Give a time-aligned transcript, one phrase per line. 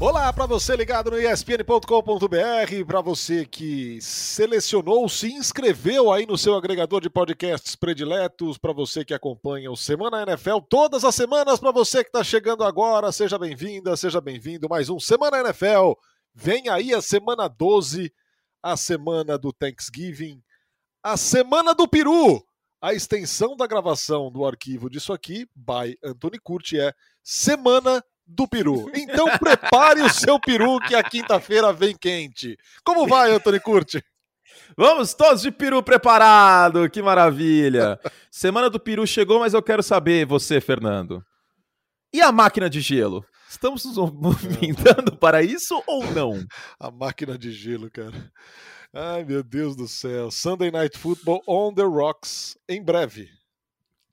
[0.00, 6.56] Olá para você ligado no espn.com.br, para você que selecionou, se inscreveu aí no seu
[6.56, 11.70] agregador de podcasts prediletos, para você que acompanha o Semana NFL todas as semanas, para
[11.70, 15.92] você que está chegando agora, seja bem-vinda, seja bem-vindo, mais um Semana NFL.
[16.34, 18.12] Vem aí a semana 12,
[18.60, 20.42] a semana do Thanksgiving,
[21.04, 22.44] a semana do Peru.
[22.80, 28.90] A extensão da gravação do arquivo disso aqui, by Anthony Curti, é Semana do peru.
[28.94, 32.56] Então prepare o seu peru que a quinta-feira vem quente.
[32.84, 34.02] Como vai, Antônio Curti?
[34.76, 37.98] Vamos todos de peru preparado, que maravilha.
[38.30, 41.24] Semana do peru chegou, mas eu quero saber, você, Fernando.
[42.12, 43.24] E a máquina de gelo?
[43.48, 46.44] Estamos nos movimentando para isso ou não?
[46.78, 48.32] A máquina de gelo, cara.
[48.92, 50.30] Ai, meu Deus do céu.
[50.30, 53.28] Sunday Night Football on the Rocks em breve.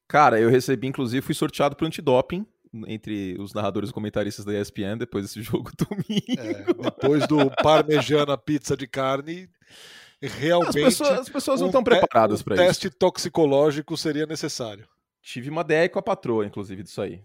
[0.07, 2.45] Cara, eu recebi, inclusive, fui sorteado para antidoping
[2.88, 6.39] entre os narradores e comentaristas da ESPN depois desse jogo domingo.
[6.39, 9.50] É, depois do parmegiana pizza de carne,
[10.22, 10.80] realmente.
[10.80, 12.64] As pessoas, as pessoas não estão preparadas para isso.
[12.64, 14.88] teste toxicológico seria necessário.
[15.22, 17.23] Tive uma ideia com a patroa, inclusive, disso aí.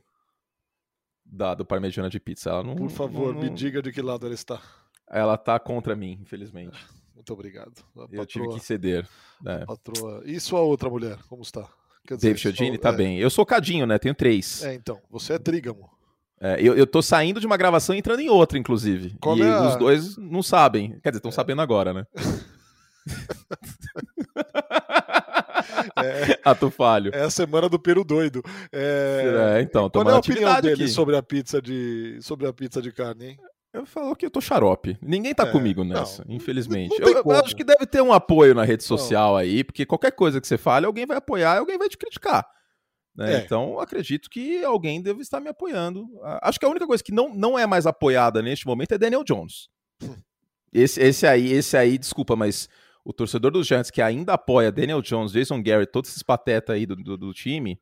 [1.25, 2.51] Da, do parmegiana de pizza.
[2.51, 4.61] Ela não, Por favor, não, me diga de que lado ela está.
[5.09, 6.77] Ela tá contra mim, infelizmente.
[7.15, 7.83] Muito obrigado.
[8.13, 9.09] Eu tive que ceder.
[9.45, 9.65] É.
[9.65, 10.23] Patroa.
[10.25, 11.69] E sua outra mulher, como está?
[12.07, 12.93] Quer dizer, Dave Chiodini tá é.
[12.93, 13.19] bem.
[13.19, 13.99] Eu sou cadinho, né?
[13.99, 14.63] Tenho três.
[14.65, 14.99] É, então.
[15.11, 15.91] Você é trígamo.
[16.41, 19.17] É, eu, eu tô saindo de uma gravação e entrando em outra, inclusive.
[19.21, 19.69] Qual e é a...
[19.69, 20.99] os dois não sabem.
[21.03, 21.35] Quer dizer, estão é.
[21.35, 22.07] sabendo agora, né?
[25.97, 27.11] É, Ato falho.
[27.15, 28.43] É a semana do peru doido.
[28.73, 30.89] É, é então, Qual é a opinião dele aqui.
[30.89, 33.39] sobre a pizza de sobre a pizza de carne, hein?
[33.77, 34.97] Eu falo que eu tô xarope.
[35.03, 36.99] Ninguém tá é, comigo nessa, não, infelizmente.
[36.99, 39.37] Não eu, eu, acho que deve ter um apoio na rede social não.
[39.37, 42.49] aí, porque qualquer coisa que você fale, alguém vai apoiar e alguém vai te criticar.
[43.15, 43.35] Né?
[43.35, 43.39] É.
[43.39, 46.09] Então, acredito que alguém deve estar me apoiando.
[46.43, 49.23] Acho que a única coisa que não, não é mais apoiada neste momento é Daniel
[49.23, 49.69] Jones.
[50.03, 50.17] Hum.
[50.73, 52.71] Esse, esse aí, esse aí, desculpa, mas
[53.05, 56.87] o torcedor dos Giants que ainda apoia Daniel Jones, Jason Garrett, todos esses patetas aí
[56.87, 57.79] do, do, do time,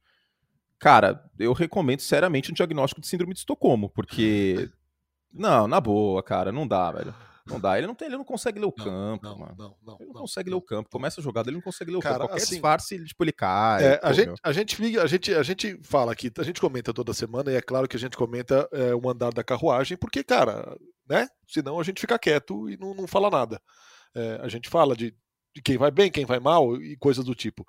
[0.78, 4.68] cara, eu recomendo seriamente um diagnóstico de síndrome de Estocolmo, porque
[5.34, 7.14] Não, na boa, cara, não dá, velho.
[7.46, 7.76] Não dá.
[7.76, 9.54] Ele não, tem, ele não consegue ler o não, campo, não, mano.
[9.58, 10.88] Não, não, ele não, consegue ler o campo.
[10.88, 12.28] Começa a jogada, ele não consegue ler o Cara, campo.
[12.28, 13.84] Qualquer assim, disfarce, tipo, ele cai.
[13.84, 16.94] É, pô, a, gente, a, gente, a, gente, a gente fala aqui, a gente comenta
[16.94, 20.24] toda semana, e é claro que a gente comenta é, o andar da carruagem, porque,
[20.24, 20.74] cara,
[21.08, 21.28] né?
[21.46, 23.60] Senão a gente fica quieto e não, não fala nada.
[24.14, 25.14] É, a gente fala de,
[25.54, 27.66] de quem vai bem, quem vai mal e coisas do tipo.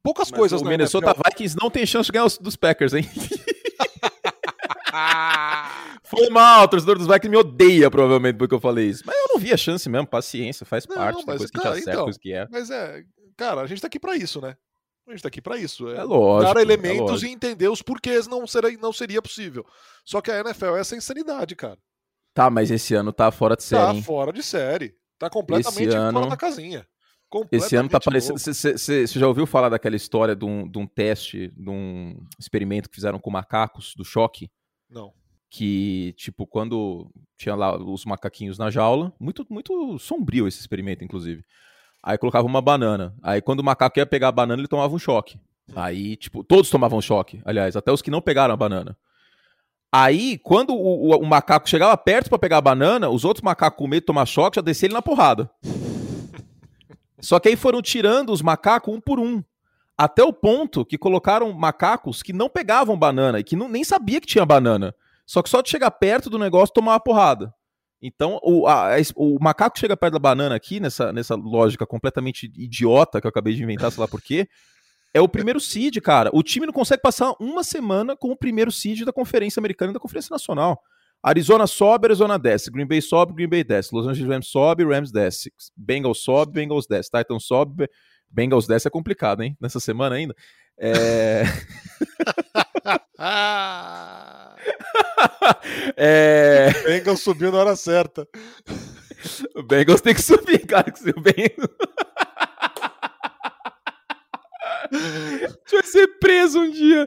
[0.00, 1.22] Poucas Mas coisas O Minnesota NFL...
[1.26, 3.04] Vikings não tem chance de ganhar os, dos Packers, hein?
[6.08, 9.02] Foi mal, o torcedor dos Vikings me odeia, provavelmente, porque eu falei isso.
[9.04, 11.74] Mas eu não vi a chance mesmo, paciência, faz não, parte, mas, coisa que cara,
[11.74, 12.48] gente acerta, então, coisa que é.
[12.50, 13.02] Mas é,
[13.36, 14.56] cara, a gente tá aqui pra isso, né?
[15.06, 15.88] A gente tá aqui pra isso.
[15.88, 16.52] É, é lógico.
[16.52, 19.64] Dar é elementos é e entender os porquês não, seria, não seria possível.
[20.04, 21.78] Só que a NFL é essa insanidade, cara.
[22.34, 23.82] Tá, mas esse ano tá fora de série.
[23.82, 24.02] Tá hein?
[24.02, 24.94] fora de série.
[25.18, 26.18] Tá completamente ano...
[26.18, 26.86] fora da casinha.
[27.50, 28.38] Esse ano tá parecendo.
[28.38, 32.94] Você já ouviu falar daquela história de um, de um teste, de um experimento que
[32.94, 34.50] fizeram com macacos, do choque?
[34.88, 35.12] Não.
[35.50, 41.42] Que, tipo, quando tinha lá os macaquinhos na jaula, muito, muito sombrio esse experimento, inclusive.
[42.02, 43.14] Aí colocava uma banana.
[43.22, 45.40] Aí quando o macaco ia pegar a banana, ele tomava um choque.
[45.74, 48.96] Aí, tipo, todos tomavam choque, aliás, até os que não pegaram a banana.
[49.90, 53.78] Aí, quando o, o, o macaco chegava perto para pegar a banana, os outros macacos
[53.78, 55.50] com medo de tomar choque já desciam ele na porrada.
[57.20, 59.42] Só que aí foram tirando os macacos um por um.
[59.96, 64.20] Até o ponto que colocaram macacos que não pegavam banana e que não, nem sabia
[64.20, 64.94] que tinha banana.
[65.28, 67.52] Só que só de chegar perto do negócio tomava porrada.
[68.00, 73.20] Então, o, a, o macaco chega perto da banana aqui, nessa, nessa lógica completamente idiota
[73.20, 74.48] que eu acabei de inventar, sei lá por quê,
[75.12, 76.30] é o primeiro seed, cara.
[76.32, 79.94] O time não consegue passar uma semana com o primeiro seed da Conferência Americana e
[79.94, 80.80] da Conferência Nacional.
[81.22, 82.70] Arizona sobe, Arizona desce.
[82.70, 83.94] Green Bay sobe, Green Bay desce.
[83.94, 85.52] Los Angeles Rams sobe, Rams desce.
[85.76, 87.10] Bengals sobe, Bengals desce.
[87.10, 87.88] Titans sobe,
[88.30, 89.56] Bengals 10 é complicado, hein?
[89.60, 90.34] Nessa semana ainda.
[90.78, 91.42] É...
[95.96, 96.70] é...
[96.84, 98.26] Bengals subiu na hora certa.
[99.54, 100.90] O Bengals tem que subir, cara.
[100.90, 101.68] Que o Bengals...
[105.70, 107.06] Vai ser preso um dia.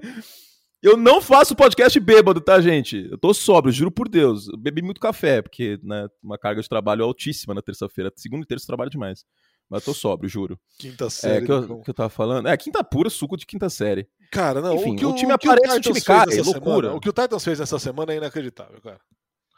[0.81, 3.07] Eu não faço podcast bêbado, tá, gente?
[3.11, 4.47] Eu tô sóbrio, juro por Deus.
[4.47, 8.11] Eu bebi muito café, porque né, uma carga de trabalho altíssima na terça-feira.
[8.15, 9.23] Segunda e terça eu trabalho demais.
[9.69, 10.59] Mas eu tô sóbrio, juro.
[10.79, 11.43] Quinta série.
[11.43, 12.47] É, que eu, que eu tava falando.
[12.47, 14.07] É, quinta pura, suco de quinta série.
[14.31, 14.75] Cara, não.
[14.75, 16.87] Enfim, o, que o, o time o aparece, o, o time cai, é loucura.
[16.87, 18.99] Semana, o que o Titans fez nessa semana é inacreditável, cara.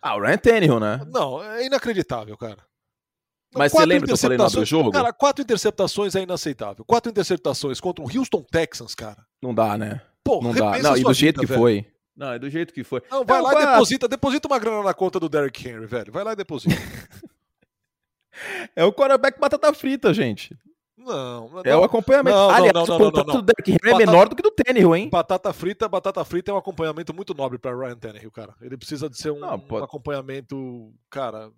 [0.01, 1.01] Ah, o Ryan Tannehill, né?
[1.07, 2.57] Não, é inacreditável, cara.
[3.55, 4.91] Mas você lembra que eu falei no jogo?
[4.91, 6.83] Cara, quatro interceptações é inaceitável.
[6.83, 9.23] Quatro interceptações contra o Houston Texans, cara.
[9.39, 10.01] Não dá, né?
[10.23, 10.79] Pô, não dá.
[10.79, 11.59] Não, e do jeito vida, que velho.
[11.59, 11.85] foi.
[12.15, 13.01] Não, é do jeito que foi.
[13.11, 16.11] Não, vai lá e deposita, deposita uma grana na conta do Derrick Henry, velho.
[16.11, 16.75] Vai lá e deposita.
[18.75, 20.57] é o quarterback batata frita, gente.
[20.97, 22.35] Não, não, É o acompanhamento.
[22.35, 23.41] Não, Aliás, não, não, o não, contrato não, não.
[23.41, 25.09] do Derrick Henry é Batata- menor do que do Tannehill, hein?
[25.09, 28.53] Batata frita, batata frita é um acompanhamento muito nobre para Ryan Tannehill, cara.
[28.61, 31.51] Ele precisa de ser um, Não, um acompanhamento, cara.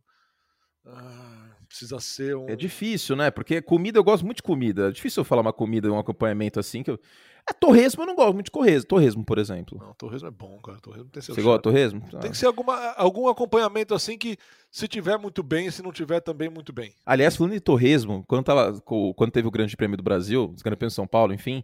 [0.85, 2.49] ah, precisa ser um.
[2.49, 3.29] É difícil, né?
[3.29, 4.87] Porque comida, eu gosto muito de comida.
[4.87, 6.81] É difícil eu falar uma comida, um acompanhamento assim.
[6.83, 6.99] que eu...
[7.47, 8.87] É torresmo, eu não gosto muito de torresmo.
[8.87, 9.77] Torresmo, por exemplo.
[9.79, 10.79] Não, torresmo é bom, cara.
[10.79, 11.57] Torresmo tem seu Você charme.
[11.57, 12.01] gosta de torresmo?
[12.19, 12.31] Tem Ah.
[12.31, 14.35] que ser alguma, algum acompanhamento assim que,
[14.71, 16.91] se tiver muito bem, se não tiver também muito bem.
[17.05, 18.81] Aliás, falando de torresmo, quando, tava,
[19.15, 21.63] quando teve o Grande Prêmio do Brasil, os Grande Prêmio de São Paulo, enfim,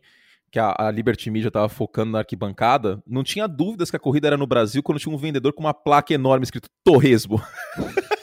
[0.51, 4.27] que a, a Liberty Media tava focando na arquibancada, não tinha dúvidas que a corrida
[4.27, 7.41] era no Brasil quando tinha um vendedor com uma placa enorme escrito torresmo.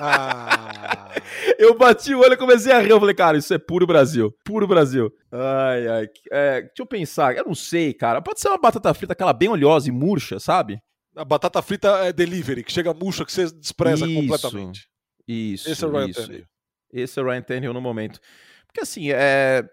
[0.00, 1.14] Ah,
[1.58, 2.90] Eu bati o olho e comecei a rir.
[2.90, 4.34] Eu falei, cara, isso é puro Brasil.
[4.44, 5.12] Puro Brasil.
[5.32, 6.08] Ai, ai.
[6.30, 7.36] É, deixa eu pensar.
[7.36, 8.20] Eu não sei, cara.
[8.20, 10.80] Pode ser uma batata frita, aquela bem oleosa e murcha, sabe?
[11.16, 14.14] a batata frita é delivery, que chega murcha, que você despreza Isso.
[14.14, 14.88] completamente.
[15.26, 15.70] Isso.
[15.70, 16.20] Esse é o Ryan isso.
[16.20, 16.46] Tannehill.
[16.92, 18.20] Esse é o Ryan Tannehill no momento.
[18.66, 19.64] Porque assim, é...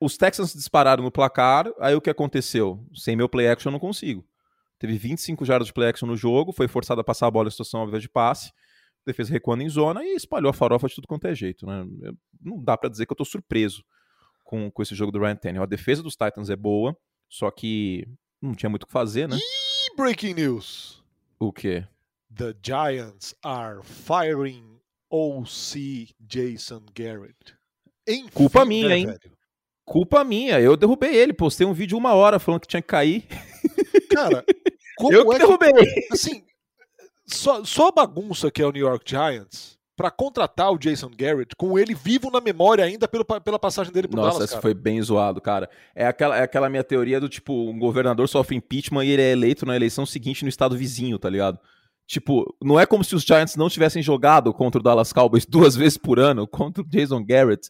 [0.00, 2.86] os Texans dispararam no placar, aí o que aconteceu?
[2.94, 4.24] Sem meu play action eu não consigo.
[4.78, 7.50] Teve 25 jardas de play action no jogo, foi forçado a passar a bola em
[7.50, 8.52] situação invés de passe,
[9.06, 11.64] defesa recuando em zona e espalhou a farofa de tudo quanto é jeito.
[11.66, 11.86] Né?
[12.40, 13.84] Não dá pra dizer que eu tô surpreso
[14.44, 15.62] com, com esse jogo do Ryan Tannehill.
[15.62, 16.96] A defesa dos Titans é boa,
[17.28, 18.06] só que
[18.40, 19.36] não tinha muito o que fazer, né?
[19.36, 21.02] E breaking news:
[21.38, 21.86] O quê?
[22.34, 24.80] The Giants are firing
[25.10, 27.56] OC Jason Garrett.
[28.08, 29.06] Enfim, Culpa minha, né, hein?
[29.06, 29.36] velho?
[29.84, 33.24] Culpa minha, eu derrubei ele, postei um vídeo uma hora falando que tinha que cair.
[34.10, 34.44] Cara,
[34.98, 35.72] como eu que é que derrubei.
[36.10, 36.44] assim,
[37.26, 41.56] só, só a bagunça que é o New York Giants pra contratar o Jason Garrett
[41.56, 44.62] com ele vivo na memória ainda pelo, pela passagem dele pro Nossa, Dallas, cara.
[44.62, 45.70] foi bem zoado, cara.
[45.94, 49.32] É aquela, é aquela minha teoria do tipo, um governador sofre impeachment e ele é
[49.32, 51.58] eleito na eleição seguinte no estado vizinho, tá ligado?
[52.06, 55.74] Tipo, não é como se os Giants não tivessem jogado contra o Dallas Cowboys duas
[55.74, 57.68] vezes por ano, contra o Jason Garrett.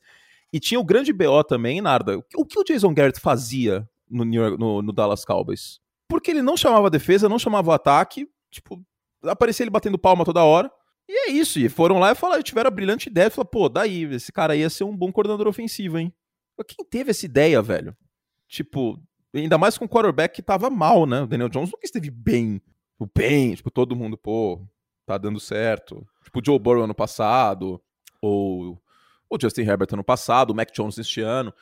[0.53, 2.19] E tinha o grande BO também, Narda.
[2.35, 5.79] O que o Jason Garrett fazia no, New York- no- no Dallas Cowboys?
[6.09, 8.81] Porque ele não chamava defesa, não chamava ataque, tipo,
[9.27, 10.71] aparecia ele batendo palma toda hora.
[11.09, 14.03] E é isso, e foram lá e falaram, tiveram a brilhante ideia, falaram, pô, daí,
[14.13, 16.13] esse cara ia ser um bom coordenador ofensivo, hein?
[16.67, 17.97] Quem teve essa ideia, velho?
[18.49, 19.01] Tipo,
[19.33, 21.23] ainda mais com o quarterback que tava mal, né?
[21.23, 22.61] O Daniel Jones nunca esteve bem.
[22.93, 24.61] Tipo, bem, tipo, todo mundo, pô,
[25.05, 26.05] tá dando certo.
[26.25, 27.81] Tipo, o Joe Burrow ano passado,
[28.21, 28.83] ou
[29.31, 31.53] o Justin Herbert ano passado, o Mac Jones este ano.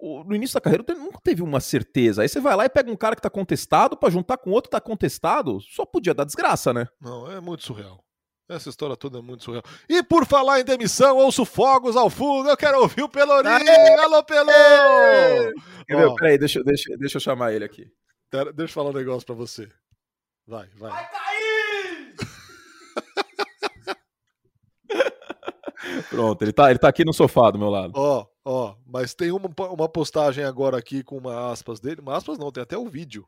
[0.00, 2.22] No início da carreira nunca teve uma certeza.
[2.22, 4.70] Aí você vai lá e pega um cara que tá contestado pra juntar com outro
[4.70, 6.86] que tá contestado, só podia dar desgraça, né?
[7.00, 8.04] Não, é muito surreal.
[8.48, 9.64] Essa história toda é muito surreal.
[9.88, 12.48] E por falar em demissão, ouço fogos ao fundo.
[12.48, 14.00] Eu quero ouvir o Pelourinho.
[14.02, 14.52] Alô, Pelô!
[15.80, 16.10] Entendeu?
[16.10, 17.90] Ó, Peraí, deixa, deixa, deixa eu chamar ele aqui.
[18.30, 19.68] pera- deixa eu falar um negócio pra você.
[20.46, 20.92] Vai, vai.
[26.10, 27.92] Pronto, ele tá, ele tá aqui no sofá do meu lado.
[27.96, 32.00] Ó, ó, mas tem uma, uma postagem agora aqui com uma aspas dele.
[32.00, 33.26] Uma aspas não, tem até o vídeo.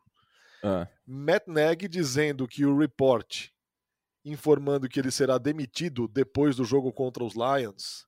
[0.62, 0.86] Ah.
[1.04, 3.48] Matt Nagy dizendo que o report
[4.24, 8.06] informando que ele será demitido depois do jogo contra os Lions.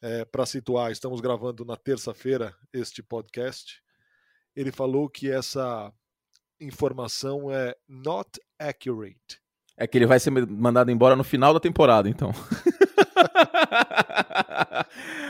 [0.00, 3.80] É, para situar, estamos gravando na terça-feira este podcast.
[4.54, 5.90] Ele falou que essa
[6.60, 9.40] informação é not accurate.
[9.76, 12.32] É que ele vai ser mandado embora no final da temporada, então.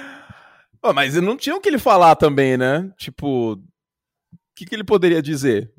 [0.84, 2.92] Pô, mas não tinha o que ele falar também, né?
[2.98, 3.58] Tipo, o
[4.54, 5.72] que, que ele poderia dizer?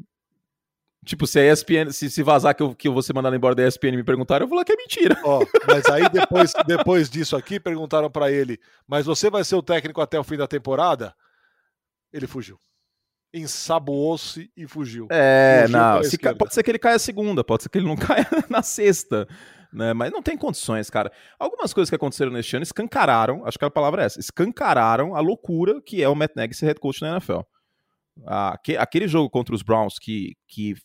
[1.05, 3.53] Tipo, se a ESPN, se, se vazar que eu, que eu vou ser mandado embora
[3.53, 5.15] da ESPN e me perguntar, eu vou falar que é mentira.
[5.23, 9.61] Ó, mas aí depois, depois disso aqui, perguntaram para ele: Mas você vai ser o
[9.61, 11.13] técnico até o fim da temporada?
[12.11, 12.57] Ele fugiu.
[13.31, 15.05] Ensaboou-se e fugiu.
[15.11, 16.03] É, Fugiu não.
[16.03, 19.27] se pode ser que ele caia segunda, pode ser que ele não caia na sexta.
[19.75, 19.93] Né?
[19.93, 21.11] Mas não tem condições, cara.
[21.37, 25.19] Algumas coisas que aconteceram neste ano escancararam, acho que a palavra é essa, escancararam a
[25.19, 27.41] loucura que é o Matt Nagy ser head coach na NFL.
[28.25, 30.75] Aque- aquele jogo contra os Browns que, que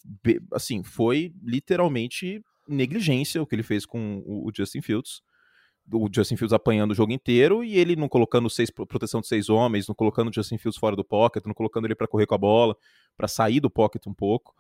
[0.53, 5.23] assim, foi literalmente negligência o que ele fez com o Justin Fields.
[5.93, 9.49] O Justin Fields apanhando o jogo inteiro e ele não colocando seis, proteção de seis
[9.49, 12.35] homens, não colocando o Justin Fields fora do pocket, não colocando ele para correr com
[12.35, 12.77] a bola,
[13.17, 14.53] para sair do pocket um pouco.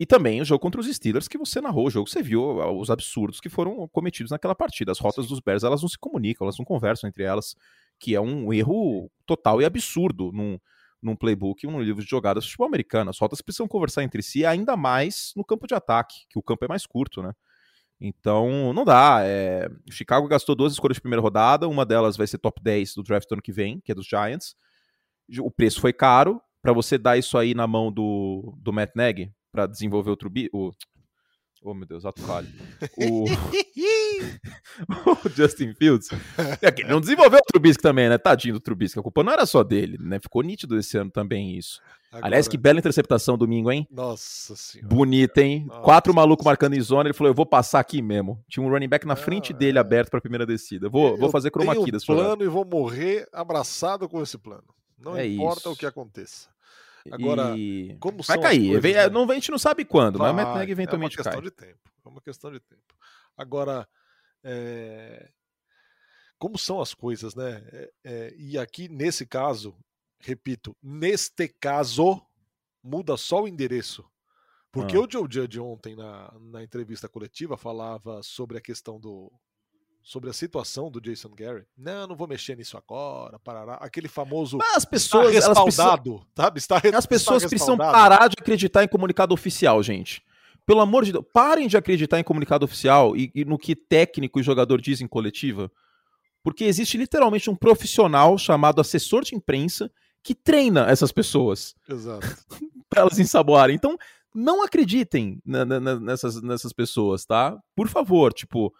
[0.00, 2.72] E também o jogo contra os Steelers, que você narrou o jogo, você viu ah,
[2.72, 4.90] os absurdos que foram cometidos naquela partida.
[4.90, 7.54] As rotas dos Bears, elas não se comunicam, elas não conversam entre elas,
[7.98, 10.58] que é um erro total e absurdo num,
[11.02, 13.10] num playbook, num livro de jogadas futebol americano.
[13.10, 16.64] As rotas precisam conversar entre si, ainda mais no campo de ataque, que o campo
[16.64, 17.34] é mais curto, né?
[18.00, 19.20] Então, não dá.
[19.22, 19.68] É...
[19.86, 23.02] O Chicago gastou duas escolhas de primeira rodada, uma delas vai ser top 10 do
[23.02, 24.56] draft do ano que vem, que é dos Giants.
[25.40, 26.40] O preço foi caro.
[26.62, 30.50] Para você dar isso aí na mão do, do Matt Nagy, para desenvolver o Trubisky.
[30.52, 30.70] O...
[31.62, 32.48] Oh, meu Deus, ato falho.
[32.96, 33.24] O...
[35.26, 36.08] o Justin Fields.
[36.62, 38.16] É que ele não desenvolveu o Trubisky também, né?
[38.16, 38.98] Tadinho do Trubisky.
[38.98, 40.18] A culpa não era só dele, né?
[40.18, 41.80] Ficou nítido esse ano também isso.
[42.10, 42.26] Agora...
[42.26, 43.86] Aliás, que bela interceptação domingo, hein?
[43.90, 44.88] Nossa senhora.
[44.88, 45.66] Bonita, hein?
[45.66, 45.80] Nossa.
[45.82, 47.08] Quatro malucos marcando em zona.
[47.08, 48.42] Ele falou: Eu vou passar aqui mesmo.
[48.48, 49.80] Tinha um running back na frente dele é...
[49.80, 50.88] aberto para a primeira descida.
[50.88, 54.64] Vou, vou fazer chroma key desse plano e vou morrer abraçado com esse plano.
[54.98, 55.72] Não é importa isso.
[55.72, 56.48] o que aconteça.
[57.10, 57.96] Agora, e...
[57.98, 58.80] como vai cair.
[58.80, 59.08] Coisas, né?
[59.08, 61.34] não, a gente não sabe quando, vai, mas o Matt eventualmente cai.
[61.34, 61.66] É uma questão cai.
[61.66, 61.90] de tempo.
[62.04, 62.94] É uma questão de tempo.
[63.36, 63.88] Agora,
[64.44, 65.30] é...
[66.38, 67.62] como são as coisas, né?
[67.72, 68.34] É, é...
[68.36, 69.76] e aqui, nesse caso,
[70.18, 72.20] repito, neste caso,
[72.82, 74.04] muda só o endereço.
[74.72, 75.00] Porque ah.
[75.00, 79.32] o Joe Judge ontem, na, na entrevista coletiva, falava sobre a questão do,
[80.02, 81.64] sobre a situação do Jason Gary.
[81.76, 83.74] Não, não vou mexer nisso agora, parará.
[83.74, 86.58] Aquele famoso Mas as pessoas, está respaldado, precisam, sabe?
[86.58, 90.22] Está, as pessoas precisam parar de acreditar em comunicado oficial, gente.
[90.66, 94.40] Pelo amor de Deus, parem de acreditar em comunicado oficial e, e no que técnico
[94.40, 95.70] e jogador dizem em coletiva.
[96.42, 99.90] Porque existe literalmente um profissional chamado assessor de imprensa
[100.22, 101.74] que treina essas pessoas.
[101.88, 102.26] Exato.
[102.90, 103.76] para elas ensaboarem.
[103.76, 103.96] Então,
[104.34, 107.58] não acreditem nessas, nessas pessoas, tá?
[107.74, 108.74] Por favor, tipo,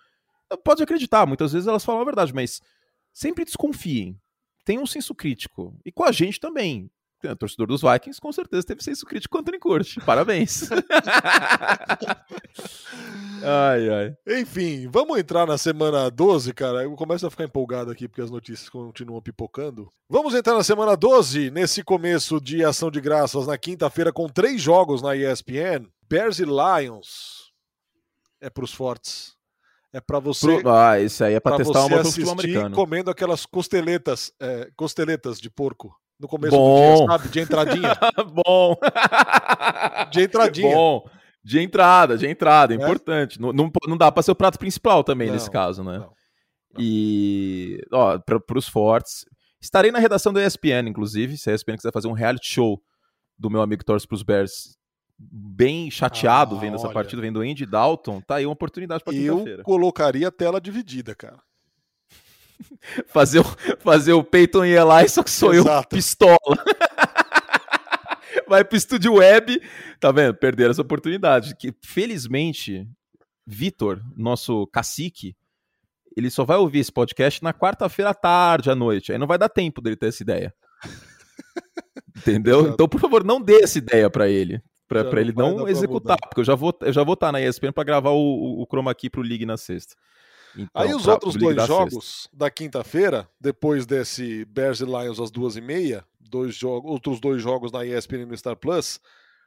[0.64, 2.60] Pode acreditar, muitas vezes elas falam a verdade, mas
[3.12, 4.18] sempre desconfiem.
[4.64, 5.78] Tenham um senso crítico.
[5.84, 6.90] E com a gente também.
[7.22, 10.00] O torcedor dos Vikings com certeza teve senso crítico com o Curti.
[10.00, 10.70] Parabéns.
[13.44, 14.16] ai, ai.
[14.40, 16.82] Enfim, vamos entrar na semana 12, cara.
[16.82, 19.90] Eu começo a ficar empolgado aqui porque as notícias continuam pipocando.
[20.08, 24.62] Vamos entrar na semana 12, nesse começo de ação de graças, na quinta-feira, com três
[24.62, 27.50] jogos na ESPN: Bears e Lions.
[28.40, 29.39] É pros fortes.
[29.92, 30.60] É para você.
[30.60, 30.70] Pro...
[30.70, 32.74] Ah, isso aí é para testar uma futebol americano.
[32.74, 36.74] comendo aquelas costeletas, é, costeletas de porco no começo Bom.
[36.74, 37.28] do dia, sabe?
[37.28, 37.96] De entradinha.
[38.46, 38.76] Bom.
[40.10, 40.74] De entradinha.
[40.74, 41.04] Bom.
[41.42, 43.40] De entrada, de entrada, é importante.
[43.40, 45.98] Não, não, não dá para ser o prato principal também não, nesse caso, né?
[45.98, 46.14] Não, não.
[46.78, 49.24] E, ó, para os fortes.
[49.60, 51.36] Estarei na redação da ESPN, inclusive.
[51.36, 52.80] Se a ESPN quiser fazer um reality show
[53.38, 54.76] do meu amigo torce pros Bears
[55.20, 56.84] bem chateado ah, vendo olha.
[56.84, 59.60] essa partida, vendo o Andy Dalton, tá aí uma oportunidade para quinta-feira.
[59.60, 61.38] Eu colocaria a tela dividida, cara.
[63.08, 63.44] fazer, o,
[63.80, 65.94] fazer o Peyton e Eli, só que sou Exato.
[65.94, 66.38] eu pistola.
[68.48, 69.60] Vai pro estúdio web,
[70.00, 70.34] tá vendo?
[70.34, 71.54] Perderam essa oportunidade.
[71.56, 72.88] Que felizmente,
[73.46, 75.36] Vitor, nosso cacique,
[76.16, 79.12] ele só vai ouvir esse podcast na quarta-feira à tarde, à noite.
[79.12, 80.52] Aí não vai dar tempo dele ter essa ideia.
[82.16, 82.60] Entendeu?
[82.60, 82.74] Exato.
[82.74, 84.60] Então, por favor, não dê essa ideia para ele
[84.90, 87.70] para ele não, executar, porque eu já vou eu já vou estar tá na ESPN
[87.72, 89.94] para gravar o, o, Chroma Key pro League na sexta.
[90.56, 92.36] Então, Aí os pra, outros dois jogos sexta.
[92.36, 97.40] da quinta-feira, depois desse Bears e Lions às duas e meia, dois jogos, outros dois
[97.40, 99.00] jogos na ESPN no Star Plus,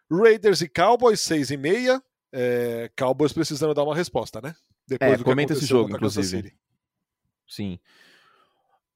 [0.10, 4.56] Raiders e Cowboys seis e meia, é, Cowboys precisando dar uma resposta, né?
[4.88, 6.54] Depois é, comenta esse jogo, inclusive.
[7.48, 7.78] Sim.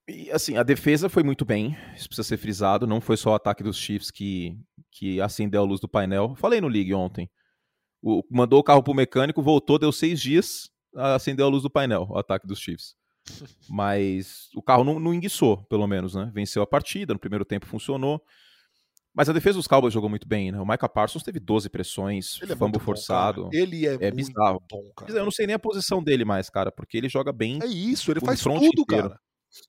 [0.07, 3.35] E assim, a defesa foi muito bem, isso precisa ser frisado, não foi só o
[3.35, 4.57] ataque dos Chiefs que,
[4.97, 6.35] que acendeu a luz do painel.
[6.35, 7.29] Falei no League ontem.
[8.01, 12.07] O, mandou o carro pro mecânico, voltou, deu seis dias, acendeu a luz do painel,
[12.09, 12.95] o ataque dos Chiefs.
[13.69, 16.31] Mas o carro não, não enguiçou, pelo menos, né?
[16.33, 18.21] Venceu a partida, no primeiro tempo funcionou.
[19.13, 20.59] Mas a defesa dos Cowboys jogou muito bem, né?
[20.59, 23.45] O Micah Parsons teve 12 pressões, ele é fumble forçado.
[23.45, 24.61] Bom, ele é, é bizarro.
[24.69, 25.11] bom, cara.
[25.11, 27.59] Eu não sei nem a posição dele mais, cara, porque ele joga bem.
[27.63, 28.85] É isso, ele faz tudo, inteiro.
[28.85, 29.19] cara.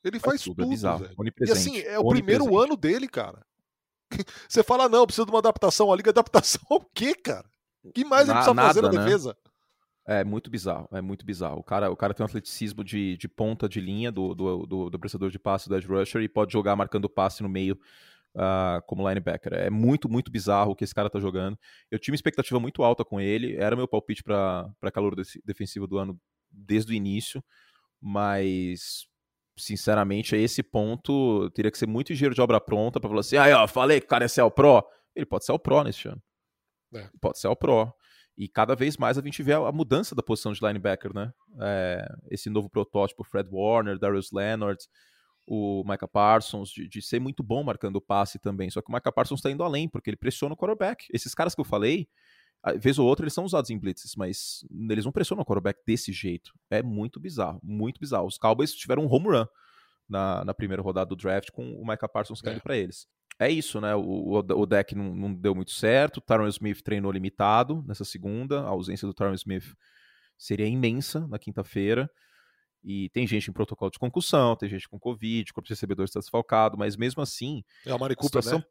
[0.05, 1.07] Ele faz, faz tudo, é tudo é bizarro.
[1.47, 3.43] E assim, é o primeiro ano dele, cara.
[4.49, 5.93] Você fala, não, precisa de uma adaptação.
[5.93, 7.49] A liga adaptação o quê, cara?
[7.83, 8.99] O que mais na, ele precisa nada, fazer na né?
[8.99, 9.37] defesa?
[10.07, 11.59] É muito bizarro, é muito bizarro.
[11.59, 14.91] O cara, o cara tem um atleticismo de, de ponta de linha do, do, do,
[14.91, 17.79] do prestador de passe do edge rusher e pode jogar marcando passe no meio
[18.35, 19.53] uh, como linebacker.
[19.53, 21.59] É muito, muito bizarro o que esse cara tá jogando.
[21.91, 25.99] Eu tinha uma expectativa muito alta com ele, era meu palpite para calor defensivo do
[25.99, 26.19] ano
[26.51, 27.45] desde o início,
[28.01, 29.08] mas
[29.59, 33.37] sinceramente, a esse ponto, teria que ser muito engenheiro de obra pronta para falar assim:
[33.37, 34.85] ah, ó, falei que o cara é o Pro.
[35.15, 36.23] Ele pode ser o Pro nesse ano.
[36.95, 37.09] É.
[37.21, 37.93] Pode ser o Pro.
[38.37, 41.33] E cada vez mais a gente vê a mudança da posição de linebacker, né?
[41.61, 44.79] É, esse novo protótipo, Fred Warner, Darius Leonard,
[45.45, 48.71] o Micah Parsons, de, de, ser muito bom marcando o passe também.
[48.71, 51.07] Só que o Micah Parsons está indo além, porque ele pressiona o quarterback.
[51.13, 52.09] Esses caras que eu falei,
[52.79, 56.13] vez ou outra eles são usados em blitzes, mas eles não pressionam o quarterback desse
[56.13, 56.53] jeito.
[56.71, 58.27] É muito bizarro, muito bizarro.
[58.27, 59.47] Os Cowboys tiveram um home run
[60.09, 62.61] na, na primeira rodada do draft com o Micah Parsons caindo é.
[62.61, 63.07] para eles.
[63.39, 63.95] É isso, né?
[63.95, 66.17] O, o, deck não, não, deu muito certo.
[66.17, 68.63] O Tyron Smith treinou limitado nessa segunda.
[68.63, 69.77] A ausência do Tyron Smith
[70.37, 72.11] seria imensa na quinta-feira.
[72.83, 76.05] E tem gente em protocolo de concussão, tem gente com Covid, o corpo de recebedor
[76.05, 77.63] está desfalcado, mas mesmo assim.
[77.85, 78.59] É a Mari Cooper, situação...
[78.59, 78.65] né?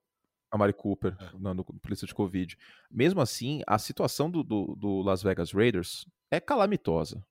[0.51, 1.30] A Mari Cooper, é.
[1.38, 2.58] no, no polícia de Covid.
[2.89, 7.24] Mesmo assim, a situação do, do, do Las Vegas Raiders é calamitosa.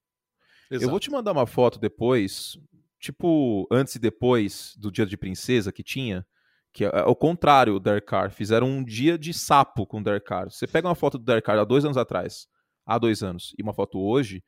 [0.71, 0.85] Exato.
[0.85, 2.59] Eu vou te mandar uma foto depois,
[2.99, 6.27] tipo, antes e depois do dia de princesa que tinha,
[6.73, 8.31] que é, é o contrário o Derek Carr.
[8.31, 10.51] Fizeram um dia de sapo com o Derek Carr.
[10.51, 12.47] Você pega uma foto do Derek Carr há dois anos atrás,
[12.85, 14.43] há dois anos, e uma foto hoje,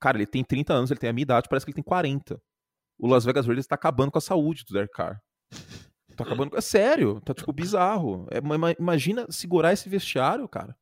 [0.00, 2.40] cara, ele tem 30 anos, ele tem a minha idade, parece que ele tem 40.
[2.98, 5.20] O Las Vegas Raiders tá acabando com a saúde do Derek Carr.
[6.16, 6.56] Tá acabando.
[6.56, 8.26] É sério, tá tipo bizarro.
[8.30, 8.38] É,
[8.78, 10.76] imagina segurar esse vestiário, cara.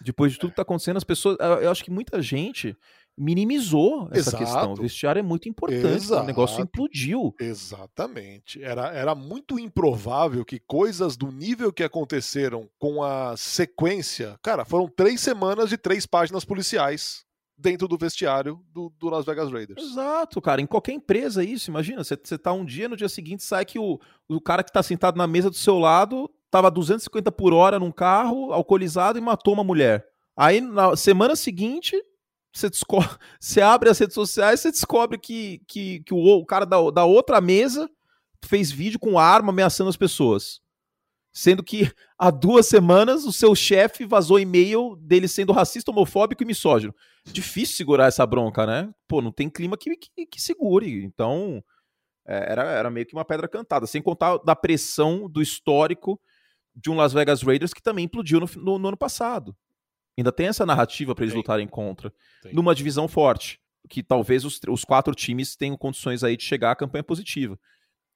[0.00, 1.36] Depois de tudo que tá acontecendo, as pessoas.
[1.62, 2.76] Eu acho que muita gente
[3.16, 4.38] minimizou essa Exato.
[4.38, 4.72] questão.
[4.72, 6.22] O vestiário é muito importante, Exato.
[6.22, 7.34] o negócio implodiu.
[7.40, 8.62] Exatamente.
[8.62, 14.38] Era, era muito improvável que coisas do nível que aconteceram com a sequência.
[14.42, 17.23] Cara, foram três semanas de três páginas policiais
[17.56, 19.82] dentro do vestiário do, do, Las Vegas Raiders.
[19.82, 20.60] Exato, cara.
[20.60, 21.70] Em qualquer empresa é isso.
[21.70, 24.72] Imagina, você, você tá um dia, no dia seguinte sai que o, o cara que
[24.72, 29.20] tá sentado na mesa do seu lado tava 250 por hora num carro, alcoolizado e
[29.20, 30.06] matou uma mulher.
[30.36, 31.96] Aí na semana seguinte
[32.52, 33.08] você, descobre,
[33.40, 37.04] você abre as redes sociais você descobre que, que, que o, o cara da, da
[37.04, 37.88] outra mesa
[38.44, 40.60] fez vídeo com arma ameaçando as pessoas.
[41.36, 46.46] Sendo que há duas semanas o seu chefe vazou e-mail dele sendo racista, homofóbico e
[46.46, 46.94] misógino.
[47.24, 48.94] Difícil segurar essa bronca, né?
[49.08, 51.02] Pô, não tem clima que, que, que segure.
[51.02, 51.60] Então,
[52.24, 53.84] é, era, era meio que uma pedra cantada.
[53.84, 56.20] Sem contar da pressão do histórico
[56.72, 59.56] de um Las Vegas Raiders que também implodiu no, no, no ano passado.
[60.16, 61.40] Ainda tem essa narrativa para eles tem.
[61.40, 62.12] lutarem contra.
[62.42, 62.54] Tem.
[62.54, 63.60] Numa divisão forte.
[63.90, 67.58] Que talvez os, os quatro times tenham condições aí de chegar à campanha positiva.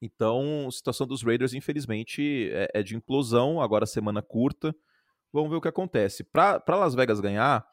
[0.01, 3.61] Então, a situação dos Raiders, infelizmente, é, é de implosão.
[3.61, 4.75] Agora, semana curta.
[5.33, 6.25] Vamos ver o que acontece.
[6.25, 7.67] Para Las Vegas ganhar,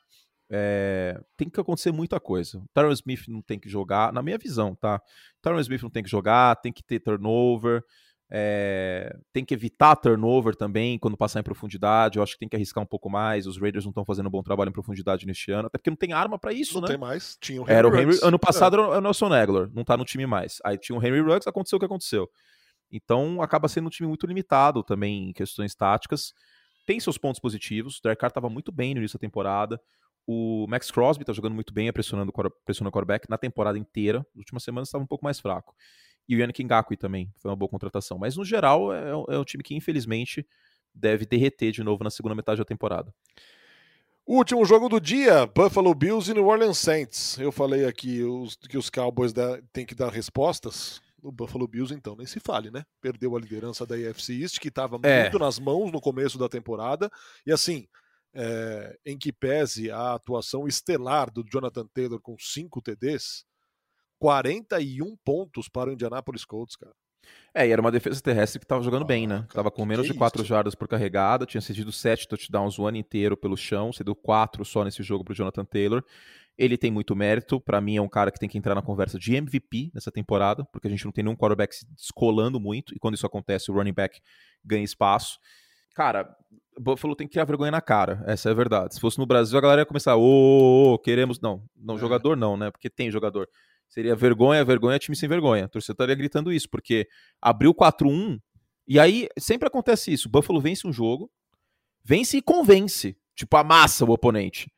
[0.50, 2.64] é, tem que acontecer muita coisa.
[2.74, 5.02] Tyron Smith não tem que jogar, na minha visão, tá?
[5.42, 7.84] Tyron Smith não tem que jogar, tem que ter turnover.
[8.30, 12.18] É, tem que evitar turnover também quando passar em profundidade.
[12.18, 13.46] Eu acho que tem que arriscar um pouco mais.
[13.46, 15.98] Os Raiders não estão fazendo um bom trabalho em profundidade neste ano, até porque não
[15.98, 16.88] tem arma para isso, não né?
[16.88, 17.38] tem mais.
[17.40, 18.80] Tinha o Henry era o Henry, ano passado é.
[18.80, 20.60] era o Nelson Aguilar, não tá no time mais.
[20.64, 22.28] Aí tinha o Henry Ruggs, aconteceu o que aconteceu.
[22.92, 26.34] Então acaba sendo um time muito limitado também em questões táticas.
[26.86, 27.98] Tem seus pontos positivos.
[27.98, 29.80] O Derek Carr estava muito bem no início da temporada.
[30.28, 32.34] O Max Crosby está jogando muito bem, pressionando,
[32.66, 34.20] pressionando o quarterback na temporada inteira.
[34.34, 35.76] Nas últimas semanas estava um pouco mais fraco.
[36.28, 38.18] E o Yannick Ngakwe também foi uma boa contratação.
[38.18, 40.46] Mas, no geral, é, é um time que, infelizmente,
[40.94, 43.14] deve derreter de novo na segunda metade da temporada.
[44.28, 47.38] Último jogo do dia, Buffalo Bills e New Orleans Saints.
[47.38, 49.32] Eu falei aqui os, que os Cowboys
[49.72, 51.00] têm que dar respostas.
[51.22, 52.84] O Buffalo Bills, então, nem se fale, né?
[53.00, 55.22] Perdeu a liderança da AFC East, que estava é.
[55.22, 57.10] muito nas mãos no começo da temporada.
[57.46, 57.88] E assim,
[58.34, 63.46] é, em que pese a atuação estelar do Jonathan Taylor com cinco TDs,
[64.20, 66.94] 41 pontos para o Indianapolis Colts, cara.
[67.54, 69.38] É, e era uma defesa terrestre que estava jogando ah, bem, né?
[69.38, 72.86] Cara, tava com menos de 4 é jardas por carregada, tinha cedido 7 touchdowns o
[72.86, 76.04] ano inteiro pelo chão, cedeu 4 só nesse jogo para o Jonathan Taylor.
[76.58, 79.18] Ele tem muito mérito, para mim é um cara que tem que entrar na conversa
[79.18, 83.00] de MVP nessa temporada, porque a gente não tem nenhum quarterback se descolando muito, e
[83.00, 84.22] quando isso acontece, o running back
[84.64, 85.40] ganha espaço.
[85.94, 86.36] Cara,
[86.78, 88.96] o Buffalo tem que criar vergonha na cara, essa é a verdade.
[88.96, 91.40] Se fosse no Brasil, a galera ia começar, ô, oh, oh, queremos.
[91.40, 91.98] Não, não, é.
[91.98, 92.72] jogador não, né?
[92.72, 93.48] Porque tem jogador.
[93.96, 95.64] Seria vergonha, vergonha, time sem vergonha.
[95.64, 97.08] A torcida estaria gritando isso, porque
[97.42, 98.42] abriu 4-1,
[98.86, 100.28] e aí sempre acontece isso.
[100.28, 101.32] O Buffalo vence um jogo,
[102.04, 103.18] vence e convence.
[103.34, 104.70] Tipo, amassa o oponente.